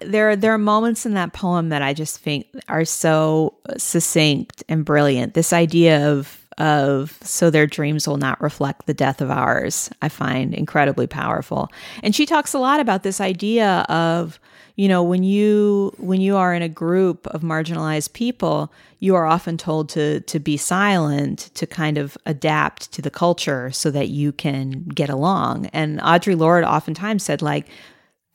[0.00, 4.84] there there are moments in that poem that I just think are so succinct and
[4.84, 5.34] brilliant.
[5.34, 9.90] This idea of of so their dreams will not reflect the death of ours.
[10.02, 11.70] I find incredibly powerful.
[12.02, 14.38] And she talks a lot about this idea of
[14.76, 19.26] you know when you when you are in a group of marginalized people you are
[19.26, 24.08] often told to to be silent to kind of adapt to the culture so that
[24.08, 27.68] you can get along and Audre Lorde oftentimes said like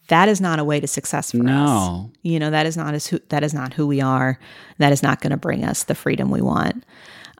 [0.08, 1.44] that is not a way to success for us.
[1.44, 2.12] No.
[2.24, 4.40] You know, that is not as who, that is not who we are.
[4.78, 6.84] That is not going to bring us the freedom we want.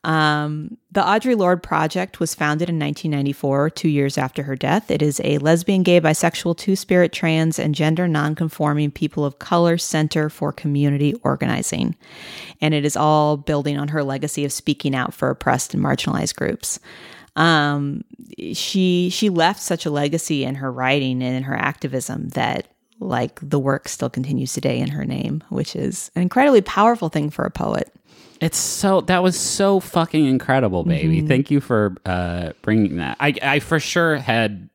[0.04, 4.90] Um, the Audre Lorde Project was founded in 1994, two years after her death.
[4.90, 9.78] It is a lesbian, gay, bisexual, two spirit, trans, and gender nonconforming people of color
[9.78, 11.96] center for community organizing.
[12.62, 16.36] And it is all building on her legacy of speaking out for oppressed and marginalized
[16.36, 16.80] groups
[17.38, 18.04] um,
[18.54, 22.68] she she left such a legacy in her writing and in her activism that
[23.00, 27.30] like the work still continues today in her name, which is an incredibly powerful thing
[27.30, 27.94] for a poet.
[28.42, 31.20] It's so that was so fucking incredible, baby.
[31.20, 31.28] Mm-hmm.
[31.28, 33.18] Thank you for uh, bringing that.
[33.20, 34.70] I I for sure had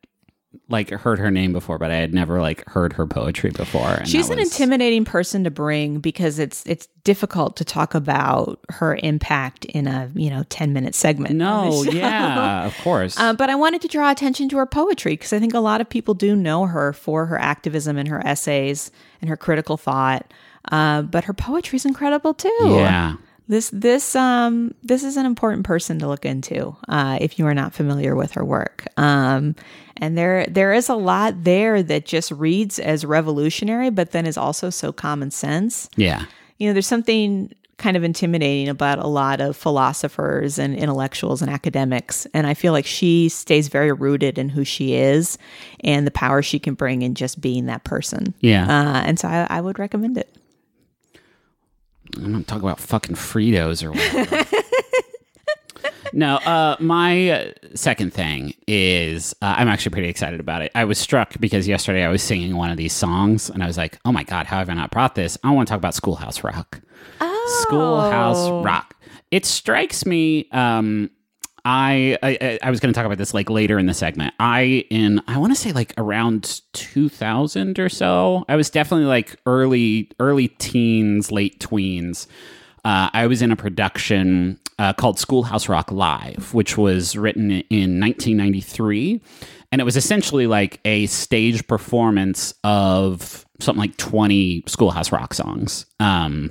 [0.69, 3.89] like heard her name before, but I had never like heard her poetry before.
[3.89, 8.61] and She's an was- intimidating person to bring because it's it's difficult to talk about
[8.71, 11.35] her impact in a you know ten minute segment.
[11.35, 13.19] No, yeah, of course.
[13.19, 15.81] Uh, but I wanted to draw attention to her poetry because I think a lot
[15.81, 20.33] of people do know her for her activism and her essays and her critical thought.
[20.71, 22.51] Uh, but her poetry is incredible too.
[22.63, 23.17] yeah.
[23.49, 27.53] This this um this is an important person to look into uh, if you are
[27.55, 28.87] not familiar with her work.
[28.97, 29.57] Um,
[29.97, 34.37] and there there is a lot there that just reads as revolutionary, but then is
[34.37, 35.89] also so common sense.
[35.97, 36.25] Yeah.
[36.59, 41.51] You know, there's something kind of intimidating about a lot of philosophers and intellectuals and
[41.51, 45.37] academics, and I feel like she stays very rooted in who she is
[45.81, 48.35] and the power she can bring in just being that person.
[48.41, 48.65] Yeah.
[48.65, 50.35] Uh, and so I, I would recommend it.
[52.17, 54.45] I'm not talking about fucking Fritos or whatever.
[56.13, 60.73] no, uh, my uh, second thing is uh, I'm actually pretty excited about it.
[60.75, 63.77] I was struck because yesterday I was singing one of these songs and I was
[63.77, 65.39] like, oh my God, how have I not brought this?
[65.43, 66.81] I want to talk about Schoolhouse Rock.
[67.21, 67.63] Oh.
[67.63, 68.95] Schoolhouse Rock.
[69.31, 70.49] It strikes me.
[70.53, 71.11] Um,
[71.65, 74.35] I, I I was going to talk about this like later in the segment.
[74.41, 78.45] I in I want to say like around 2000 or so.
[78.49, 82.27] I was definitely like early early teens, late tweens.
[82.85, 88.01] Uh, I was in a production uh, called Schoolhouse Rock Live, which was written in
[88.01, 89.21] 1993,
[89.71, 95.87] and it was essentially like a stage performance of something like 20 Schoolhouse Rock songs.
[96.01, 96.51] Um,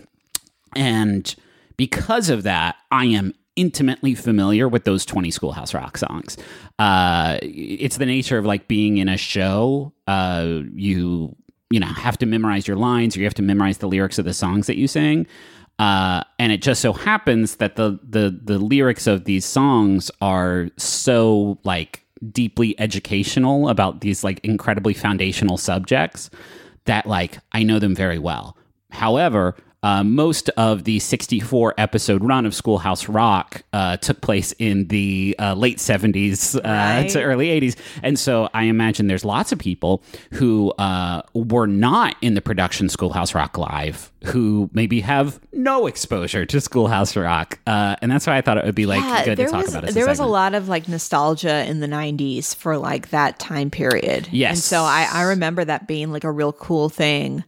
[0.75, 1.35] and
[1.77, 6.37] because of that, I am intimately familiar with those 20 Schoolhouse Rock songs.
[6.79, 9.93] Uh, it's the nature of like being in a show.
[10.07, 11.35] Uh, you,
[11.69, 14.25] you know, have to memorize your lines or you have to memorize the lyrics of
[14.25, 15.27] the songs that you sing.
[15.79, 20.69] Uh, and it just so happens that the, the, the lyrics of these songs are
[20.77, 26.29] so like deeply educational about these like incredibly foundational subjects
[26.85, 28.55] that like I know them very well.
[28.91, 34.87] However, uh, most of the 64 episode run of Schoolhouse Rock uh, took place in
[34.89, 37.09] the uh, late 70s uh, Right.
[37.09, 37.75] to early 80s.
[38.03, 40.03] And so I imagine there's lots of people
[40.33, 46.45] who uh, were not in the production Schoolhouse Rock Live who maybe have no exposure
[46.45, 47.57] to Schoolhouse Rock.
[47.65, 49.89] Uh, and that's why I thought it would be like good to talk was about
[49.89, 49.95] it.
[49.95, 54.29] there was a lot of like nostalgia in the 90s for like that time period.
[54.31, 54.51] Yes.
[54.51, 57.43] And so I, I remember that being like a real cool thing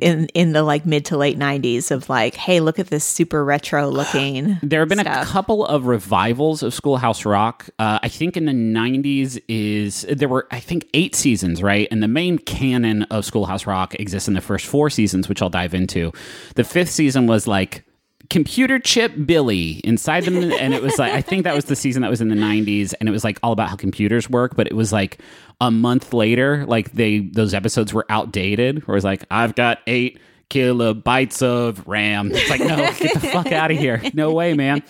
[0.00, 3.44] in in the like mid to late 90s of like, hey, look at this super
[3.44, 4.58] retro looking.
[4.62, 7.68] There have been a couple of revivals of Schoolhouse Rock.
[7.78, 11.88] Uh, I think in the '90s is there were I think eight seasons, right?
[11.90, 15.50] And the main canon of Schoolhouse Rock exists in the first four seasons, which I'll
[15.50, 16.12] dive into.
[16.54, 17.84] The fifth season was like
[18.30, 22.02] computer chip Billy inside them, and it was like I think that was the season
[22.02, 24.56] that was in the '90s, and it was like all about how computers work.
[24.56, 25.18] But it was like
[25.62, 28.86] a month later, like they those episodes were outdated.
[28.86, 30.18] Where was like I've got eight
[30.50, 32.30] kilobytes of RAM.
[32.32, 34.02] It's like, no, get the fuck out of here.
[34.12, 34.82] No way, man.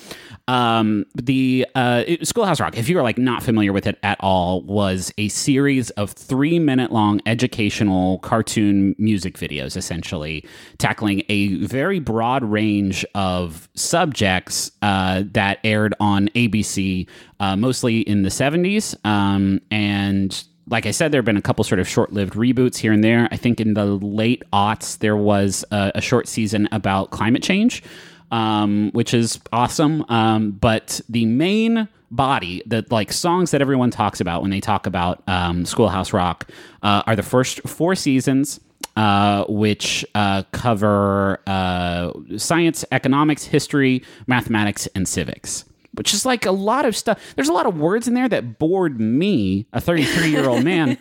[0.48, 4.62] Um, the uh, Schoolhouse Rock, if you are like not familiar with it at all,
[4.62, 10.44] was a series of three minute long educational cartoon music videos, essentially
[10.78, 17.06] tackling a very broad range of subjects uh, that aired on ABC,
[17.38, 18.96] uh, mostly in the 70s.
[19.06, 22.76] Um, and like I said, there have been a couple sort of short lived reboots
[22.76, 23.28] here and there.
[23.30, 27.82] I think in the late aughts, there was a, a short season about climate change,
[28.30, 30.04] um, which is awesome.
[30.08, 34.86] Um, but the main body, the like songs that everyone talks about when they talk
[34.86, 36.48] about um, Schoolhouse Rock,
[36.82, 38.60] uh, are the first four seasons.
[38.94, 45.64] Uh, which uh, cover uh, science, economics, history, mathematics, and civics
[45.94, 47.34] which is like a lot of stuff.
[47.36, 50.98] There's a lot of words in there that bored me, a 33 year old man,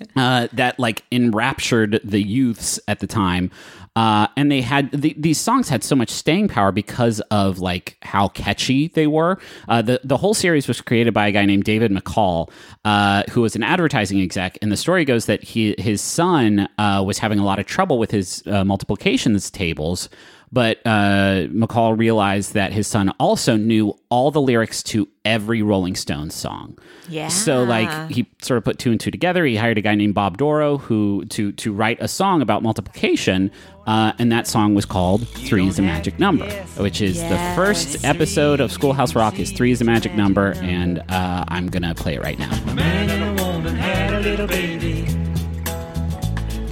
[0.16, 3.50] uh, that like enraptured the youths at the time.
[3.96, 7.96] Uh, and they had the, these songs had so much staying power because of like
[8.02, 9.38] how catchy they were.
[9.68, 12.50] Uh, the the whole series was created by a guy named David McCall,
[12.84, 14.58] uh, who was an advertising exec.
[14.60, 17.98] And the story goes that he his son uh, was having a lot of trouble
[17.98, 20.10] with his uh, multiplications tables.
[20.52, 25.96] But uh, McCall realized that his son also knew all the lyrics to every Rolling
[25.96, 26.78] Stones song.
[27.08, 27.28] Yeah.
[27.28, 29.44] So like he sort of put two and two together.
[29.44, 33.50] He hired a guy named Bob Dorough who to to write a song about multiplication,
[33.86, 38.04] uh, and that song was called Three is a Magic Number, which is the first
[38.04, 39.38] episode of Schoolhouse Rock.
[39.38, 42.50] Is Three is a Magic Number, and uh, I'm gonna play it right now.
[42.74, 45.06] man and a woman had a little baby.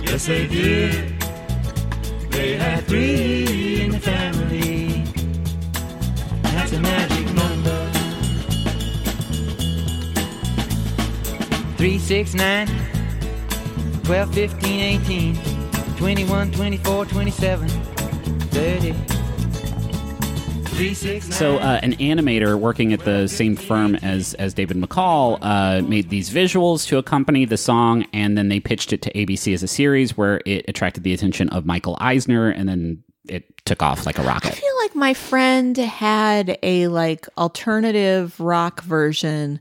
[0.04, 1.10] Yes, they did.
[2.30, 3.43] They had three
[11.84, 12.66] 3, 6, 9,
[14.04, 15.36] 12, 15, 18,
[15.98, 18.94] 21, 24, 27, 30.
[21.30, 26.08] So uh, an animator working at the same firm as as David McCall uh, made
[26.08, 29.68] these visuals to accompany the song, and then they pitched it to ABC as a
[29.68, 34.18] series, where it attracted the attention of Michael Eisner, and then it took off like
[34.18, 34.52] a rocket.
[34.52, 39.60] I feel like my friend had a like alternative rock version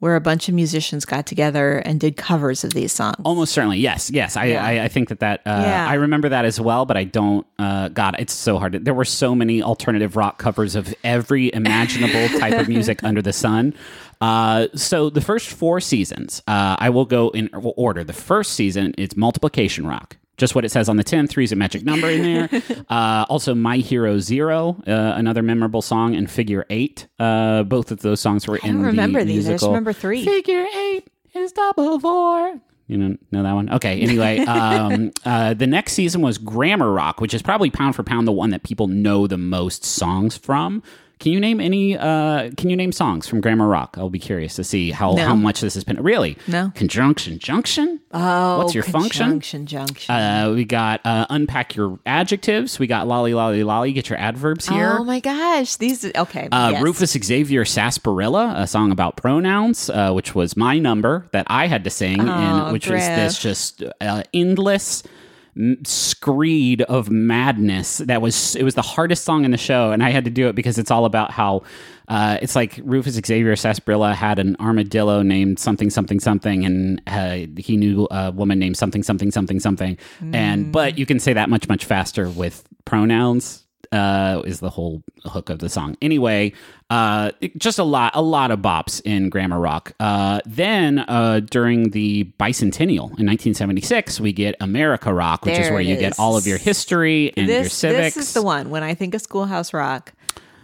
[0.00, 3.16] where a bunch of musicians got together and did covers of these songs.
[3.24, 4.36] Almost certainly, yes, yes.
[4.36, 4.64] I, Yeah.
[4.64, 5.86] I, I think that that uh, Yeah.
[5.88, 7.46] I remember that as well, but I don't.
[7.58, 8.72] Uh, God, it's so hard.
[8.72, 13.22] To, there were so many alternative rock covers of every imaginable type of music under
[13.22, 13.74] the sun.
[14.20, 18.02] Uh, so the first four seasons, uh, I will go in order.
[18.04, 20.16] The first season is multiplication rock.
[20.40, 21.26] Just what it says on the tin.
[21.26, 22.62] Three is a magic number in there.
[22.88, 27.08] uh, also, My Hero Zero, uh, another memorable song, and Figure Eight.
[27.18, 29.46] Uh, both of those songs were I in the remember these.
[29.46, 29.68] I just musical.
[29.68, 30.24] remember three.
[30.24, 32.58] Figure eight is double four.
[32.86, 33.70] You know, know that one?
[33.70, 34.00] Okay.
[34.00, 38.26] Anyway, um, uh, the next season was Grammar Rock, which is probably pound for pound
[38.26, 40.82] the one that people know the most songs from.
[41.20, 41.96] Can you name any?
[41.98, 43.96] Uh, can you name songs from Grammar Rock?
[43.98, 45.26] I'll be curious to see how, No.
[45.26, 46.02] how much this has been.
[46.02, 46.38] Really?
[46.48, 46.72] No.
[46.74, 48.00] Conjunction junction.
[48.10, 49.26] Oh, What's your function?
[49.26, 50.14] Conjunction, junction.
[50.14, 52.78] Uh, we got uh, unpack your adjectives.
[52.78, 53.92] We got lolly lolly lolly.
[53.92, 54.96] Get your adverbs here.
[54.98, 56.48] Oh my gosh, these okay.
[56.50, 56.82] Uh, yes.
[56.82, 61.84] Rufus Xavier Sarsaparilla, a song about pronouns, uh, which was my number that I had
[61.84, 63.16] to sing, and Oh, which was Griff.
[63.16, 65.02] this just uh, endless
[65.84, 67.98] screed of madness.
[67.98, 70.48] That was it was the hardest song in the show, and I had to do
[70.48, 71.62] it because it's all about how.
[72.08, 77.46] Uh, it's like Rufus Xavier Sarsaparilla had an armadillo named something something something, and uh,
[77.56, 79.96] he knew a woman named something something something something.
[80.32, 85.02] And but you can say that much much faster with pronouns uh, is the whole
[85.24, 85.96] hook of the song.
[86.00, 86.52] Anyway,
[86.90, 89.92] uh, just a lot, a lot of bops in grammar rock.
[89.98, 95.80] Uh, then uh, during the bicentennial in 1976, we get America Rock, which is where
[95.80, 98.14] you get all of your history and your civics.
[98.14, 98.70] this is the one.
[98.70, 100.12] When I think of Schoolhouse Rock,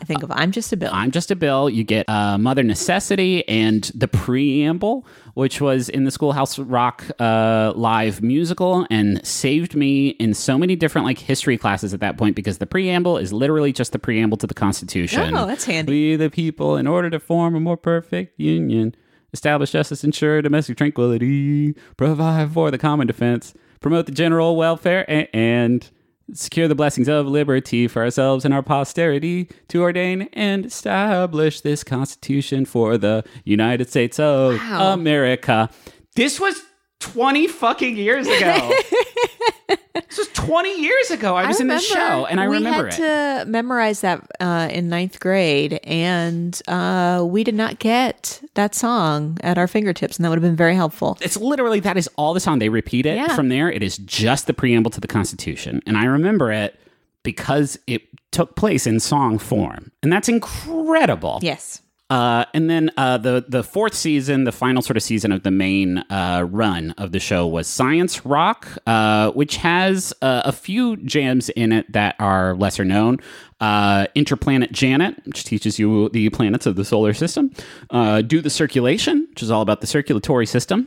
[0.00, 0.90] I think of I'm Just a Bill.
[0.92, 1.70] I'm just a bill.
[1.70, 7.72] You get uh, Mother Necessity and the preamble, which was in the Schoolhouse Rock uh,
[7.74, 12.36] live musical, and saved me in so many different like history classes at that point
[12.36, 15.34] because the preamble is literally just the preamble to the Constitution.
[15.34, 15.92] Oh, that's handy.
[15.92, 18.94] We the people, in order to form a more perfect union,
[19.32, 25.28] establish justice, ensure domestic tranquility, provide for the common defense, promote the general welfare, and,
[25.32, 25.90] and
[26.32, 31.84] secure the blessings of liberty for ourselves and our posterity to ordain and establish this
[31.84, 34.92] constitution for the United States of Wow.
[34.92, 35.70] America.
[36.14, 36.60] This was
[37.00, 38.72] 20 fucking years ago.
[39.94, 41.34] this was 20 years ago.
[41.36, 42.94] I was in this show and I we remember had
[43.40, 43.44] it.
[43.44, 49.38] to memorize that uh, in ninth grade, and uh, we did not get that song
[49.42, 51.18] at our fingertips, and that would have been very helpful.
[51.20, 53.34] it's literally that is all the song they repeat it Yeah.
[53.34, 56.78] from there it is just the preamble to the constitution and i remember it
[57.22, 61.82] because it took place in song form and that's incredible Yes.
[62.08, 65.50] Uh, and then uh, the the fourth season, the final sort of season of the
[65.50, 70.96] main uh, run of the show was Science Rock, uh, which has uh, a few
[70.98, 73.18] jams in it that are lesser known.
[73.60, 77.50] Uh, Interplanet Janet, which teaches you the planets of the solar system.
[77.90, 80.86] Do the Circulation, which is all about the circulatory system.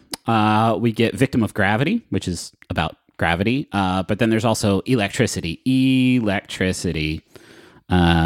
[0.80, 3.67] We get Victim of Gravity, which is about gravity.
[3.74, 5.61] But then there's also Electricity.
[5.65, 7.24] Electricity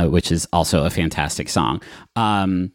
[0.09, 1.81] which is also a fantastic song.
[2.15, 2.71] Um,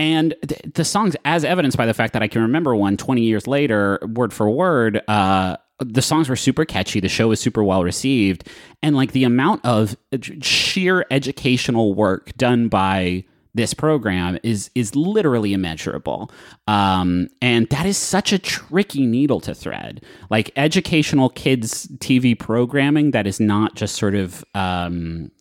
[0.00, 3.20] and th- the song's as evidenced by the fact that I can remember one 20
[3.20, 5.02] years later, word for word.
[5.06, 7.00] Uh, the songs were super catchy.
[7.00, 8.48] The show was super well received.
[8.82, 9.98] And like the amount of
[10.40, 16.30] sheer educational work done by this program is is literally immeasurable
[16.68, 23.10] um, and that is such a tricky needle to thread like educational kids tv programming
[23.10, 25.32] that is not just sort of um,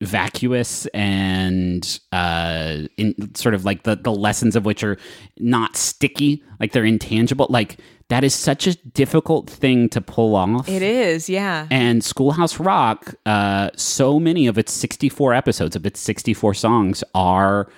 [0.00, 4.96] vacuous and uh in sort of like the the lessons of which are
[5.38, 7.78] not sticky like they're intangible like
[8.08, 11.66] that is such a difficult thing to pull off It is, yeah.
[11.70, 17.68] and Schoolhouse Rock, uh, so many of its 64 episodes, of its 64 songs, are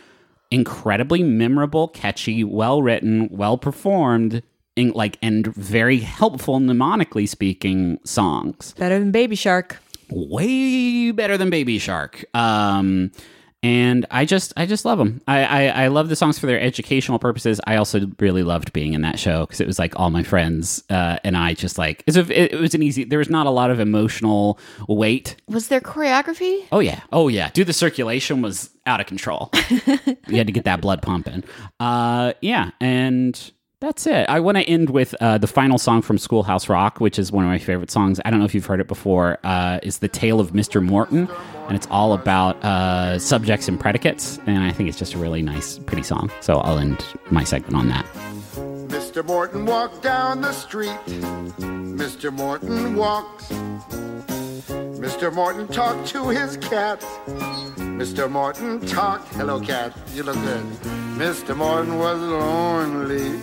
[0.53, 4.43] incredibly memorable, catchy, well written, well performed,
[4.77, 8.75] in, like and very helpful mnemonically speaking songs.
[8.79, 9.79] Better than Baby Shark.
[10.11, 12.25] Way better than Baby Shark.
[12.35, 13.13] Um,
[13.63, 15.21] and I just, I just love them.
[15.29, 17.61] I, I, I love the songs for their educational purposes.
[17.67, 20.83] I also really loved being in that show because it was like all my friends
[20.89, 23.05] uh, and I just like it's a, it, it was an easy.
[23.05, 24.59] There was not a lot of emotional
[24.89, 25.37] weight.
[25.47, 26.67] Was there choreography?
[26.73, 27.51] Oh yeah, oh yeah.
[27.51, 29.51] Dude, the circulation was out of control.
[29.71, 31.45] you had to get that blood pumping.
[31.79, 34.29] Uh, yeah, and that's it.
[34.29, 37.45] I want to end with uh, the final song from Schoolhouse Rock, which is one
[37.45, 38.21] of my favorite songs.
[38.25, 39.39] I don't know if you've heard it before.
[39.43, 40.83] Uh, is the Tale of Mr.
[40.85, 41.29] Morton,
[41.67, 44.39] and it's all about uh, subjects and predicates.
[44.47, 46.31] And I think it's just a really nice, pretty song.
[46.41, 48.05] So I'll end my segment on that.
[48.89, 49.25] Mr.
[49.25, 50.91] Morton walked down the street.
[51.59, 52.31] Mr.
[52.31, 53.49] Morton walked.
[55.01, 55.33] Mr.
[55.33, 57.01] Morton talked to his cat.
[57.79, 58.31] Mr.
[58.31, 59.29] Morton talked.
[59.35, 59.97] Hello, cat.
[60.15, 60.65] You look good.
[61.17, 61.57] Mr.
[61.57, 63.41] Morton was lonely.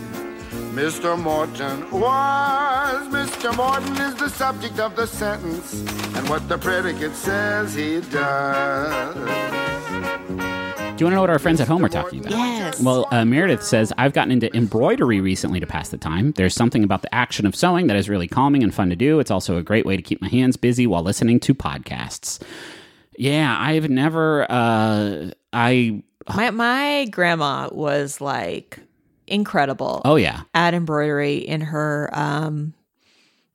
[0.78, 1.20] Mr.
[1.20, 3.08] Morton was.
[3.08, 3.58] Mr.
[3.58, 5.74] Morton is the subject of the sentence.
[6.16, 9.16] And what the predicate says he does.
[9.16, 12.32] Do you want to know what our friends at home are talking about?
[12.32, 12.80] Yes.
[12.80, 16.34] Well, uh, Meredith says, I've gotten into embroidery recently to pass the time.
[16.34, 19.20] There's something about the action of sewing that is really calming and fun to do.
[19.20, 22.40] It's also a great way to keep my hands busy while listening to podcasts.
[23.18, 26.04] Yeah, I've never, uh, I,
[26.36, 28.80] My my grandma was like
[29.28, 30.42] incredible oh yeah.
[30.54, 32.74] at embroidery in her um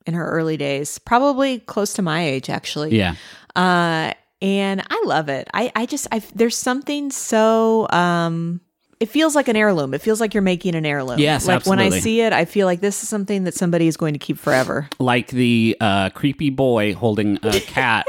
[0.05, 0.99] in her early days.
[0.99, 2.95] Probably close to my age actually.
[2.97, 3.15] Yeah.
[3.55, 5.47] Uh and I love it.
[5.53, 8.61] I I just I there's something so um
[8.99, 9.93] it feels like an heirloom.
[9.93, 11.19] It feels like you're making an heirloom.
[11.19, 13.97] Yes, like when I see it, I feel like this is something that somebody is
[13.97, 14.87] going to keep forever.
[14.97, 18.07] Like the uh, creepy boy holding a cat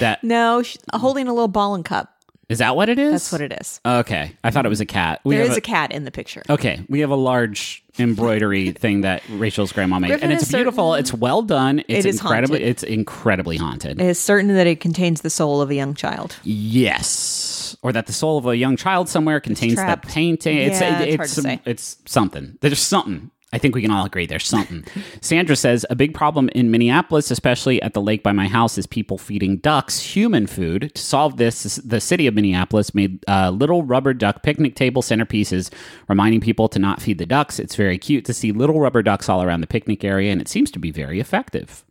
[0.00, 0.62] that, No,
[0.92, 2.14] holding a little ball and cup.
[2.48, 3.12] Is that what it is?
[3.12, 3.80] That's what it is.
[3.86, 4.36] Okay.
[4.44, 5.20] I thought it was a cat.
[5.24, 6.42] We There is a cat in the picture.
[6.50, 10.48] Okay, we have a large embroidery thing that Rachel's grandma made, Griffin and it's is
[10.50, 10.94] certain- beautiful.
[10.94, 11.78] It's well done.
[11.88, 12.58] It's It is incredibly.
[12.58, 12.68] haunted.
[12.70, 14.00] It's incredibly haunted.
[14.00, 16.36] It is certain that it contains the soul of a young child.
[16.44, 20.56] yes, or that the soul of a young child somewhere contains that painting.
[20.58, 21.60] It's Yeah, it's it's to say.
[21.64, 22.58] it's something.
[22.60, 23.30] There's something.
[23.52, 24.84] I think we can all agree there's something.
[25.20, 28.86] Sandra says a big problem in Minneapolis, especially at the lake by my house, is
[28.86, 30.92] people feeding ducks human food.
[30.94, 35.70] To solve this, the city of Minneapolis made uh, little rubber duck picnic table centerpieces,
[36.08, 37.58] reminding people to not feed the ducks.
[37.58, 40.48] It's very cute to see little rubber ducks all around the picnic area, and it
[40.48, 41.84] seems to be very effective.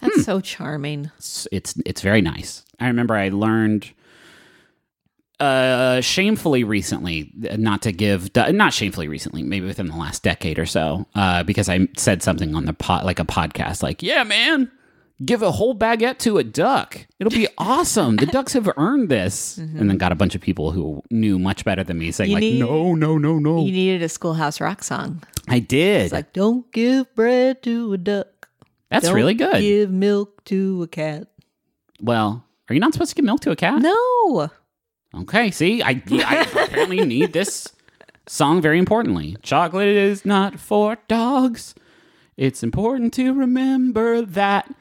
[0.00, 1.10] That's so charming.
[1.16, 2.64] It's it's, it's very nice.
[2.78, 3.92] I remember I learned
[5.40, 10.66] uh shamefully recently not to give not shamefully recently maybe within the last decade or
[10.66, 14.68] so uh because i said something on the pot, like a podcast like yeah man
[15.24, 19.58] give a whole baguette to a duck it'll be awesome the ducks have earned this
[19.58, 22.36] and then got a bunch of people who knew much better than me saying You
[22.36, 25.22] like need- no no no no You needed a Schoolhouse Rock song.
[25.48, 28.48] i did It's like, don't give bread to a duck.
[28.90, 31.28] that's Don't really good Give milk to a cat.
[32.00, 34.50] well are you not supposed to give milk to a cat No.
[35.20, 37.72] Okay, see, I, I apparently need this
[38.26, 39.36] song very importantly.
[39.42, 41.74] Chocolate is not for dogs.
[42.36, 44.72] It's important to remember that.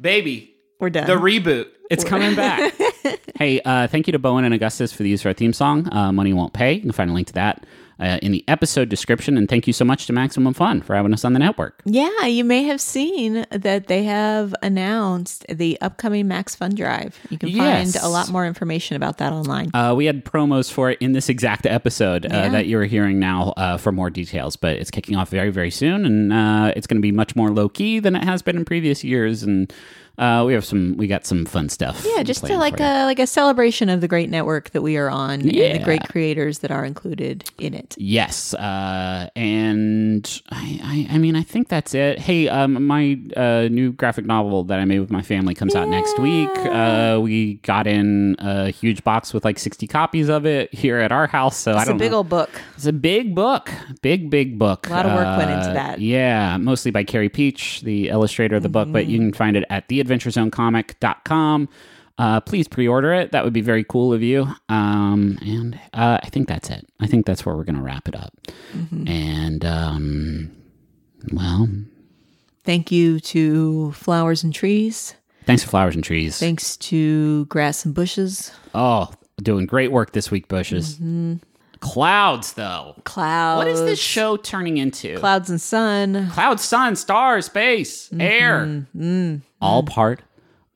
[0.00, 1.06] Baby, We're done.
[1.06, 1.66] the reboot.
[1.90, 2.72] It's coming back.
[3.36, 5.92] hey, uh, thank you to Bowen and Augustus for the use of our theme song,
[5.92, 6.74] uh, Money Won't Pay.
[6.74, 7.64] You can find a link to that
[8.02, 9.38] uh, in the episode description.
[9.38, 11.80] And thank you so much to Maximum Fun for having us on the network.
[11.84, 17.18] yeah, you may have seen that they have announced the upcoming Max Fun Drive.
[17.30, 17.94] You can Yes.
[17.94, 19.70] find a lot more information about that online.
[19.74, 22.48] Uh, we had promos for it in this exact episode uh, Yeah.
[22.50, 26.04] that you're hearing now uh, for more details, but it's kicking off very, very soon,
[26.04, 28.64] and uh, it's going to be much more low key than it has been in
[28.64, 29.42] previous years.
[29.42, 29.72] And
[30.18, 32.06] uh, we have some, we got some fun stuff.
[32.16, 32.84] yeah, just to like you.
[32.84, 36.06] a like a celebration of the great network that we are on and the great
[36.08, 37.94] creators that are included in it.
[37.98, 42.18] Yes, uh, and I, I, I mean, I think that's it.
[42.18, 45.88] Hey, um, my uh, new graphic novel that I made with my family comes out
[45.88, 46.48] next week.
[46.56, 51.12] Uh, we got in a huge box with like sixty copies of it here at
[51.12, 51.56] our house.
[51.56, 52.18] So It's a don't big know.
[52.18, 52.50] old book.
[52.76, 53.70] It's a big book,
[54.02, 54.88] big big book.
[54.88, 56.00] A lot of work went into Uh, that.
[56.00, 59.28] Yeah, mostly by Carey Pietsch, the illustrator of the book, but you Mm-hmm.
[59.30, 61.68] can find it at theadventurezonecomic.com.
[62.18, 63.32] Uh, please pre-order it.
[63.32, 64.46] That would be very cool of you.
[64.68, 66.86] Um, and uh, I think that's it.
[67.00, 68.32] I think that's where we're going to wrap it up.
[68.76, 69.08] Mm-hmm.
[69.08, 70.50] And um,
[71.32, 71.68] well,
[72.64, 75.14] Thank you to Flowers and Trees.
[75.46, 76.38] thanks for flowers and trees.
[76.38, 78.52] Thanks to Grass and Bushes.
[78.74, 79.10] oh,
[79.42, 80.94] doing great work this week, bushes.
[80.96, 81.36] Mm-hmm.
[81.82, 82.94] Clouds, though.
[83.04, 83.58] Clouds.
[83.58, 85.18] What is this show turning into?
[85.18, 86.30] Clouds and Sun.
[86.30, 88.20] Cloud, sun, stars, space, Mm-hmm.
[88.20, 89.40] air.
[89.60, 90.20] All part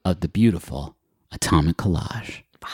[0.04, 0.96] of the beautiful
[1.32, 2.42] atomic collage.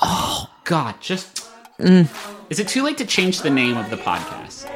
[0.00, 0.94] Oh, God.
[1.00, 1.44] Just.
[1.80, 2.08] Mm.
[2.50, 4.68] Is it too late to change the name of the podcast?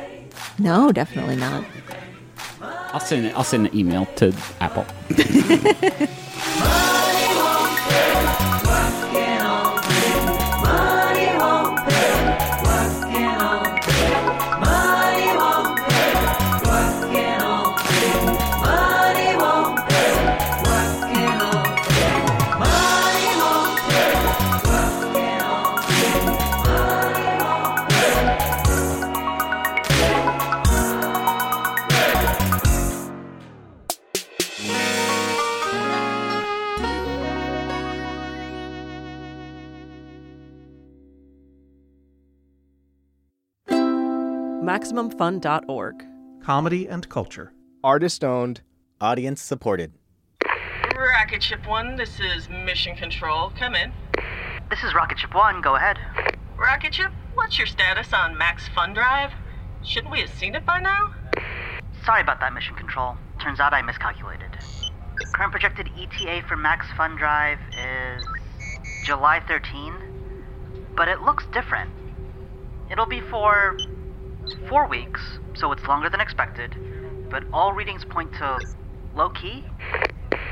[0.59, 1.64] No, definitely not.
[2.61, 3.36] I'll send it.
[3.36, 4.84] I'll send an email to Apple.
[44.83, 46.05] MaximumFun.org.
[46.43, 47.53] Comedy and culture.
[47.85, 48.62] Artist owned,
[49.01, 49.93] audience supported.
[50.97, 53.53] Rocket Ship 1, this is Mission Control.
[53.57, 53.93] Come in.
[54.70, 55.99] This is Rocket Ship 1, go ahead.
[56.59, 59.30] Rocket Ship, what's your status on Max Fun Drive?
[59.85, 61.14] Shouldn't we have seen it by now?
[62.05, 63.16] Sorry about that, Mission Control.
[63.41, 64.51] Turns out I miscalculated.
[65.33, 68.26] Current projected ETA for Max Fun Drive is
[69.05, 69.95] July 13,
[70.97, 71.93] but it looks different.
[72.91, 73.76] It'll be for
[74.68, 75.20] four weeks,
[75.55, 76.74] so it's longer than expected,
[77.30, 78.59] but all readings point to
[79.14, 79.64] low key.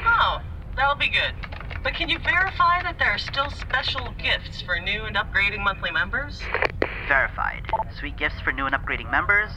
[0.05, 0.41] Oh,
[0.77, 1.35] that'll be good.
[1.83, 5.91] But can you verify that there are still special gifts for new and upgrading monthly
[5.91, 6.41] members?
[7.09, 7.63] Verified.
[7.99, 9.51] Sweet gifts for new and upgrading members,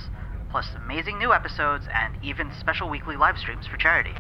[0.50, 4.14] plus amazing new episodes, and even special weekly live streams for charity.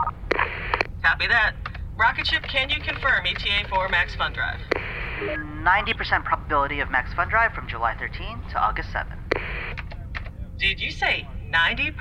[1.01, 1.53] Copy that.
[1.97, 4.59] Rocket Ship, can you confirm ETA for Max Fun Drive?
[5.21, 9.13] 90% probability of Max Fun Drive from July 13 to August 7.
[10.59, 11.93] Did you say 90%?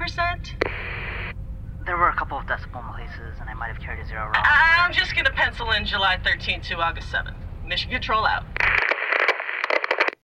[1.84, 4.34] There were a couple of decimal places, and I might have carried a zero wrong.
[4.36, 7.34] I'm just gonna pencil in July 13th to August 7th.
[7.66, 8.44] Mission Control out.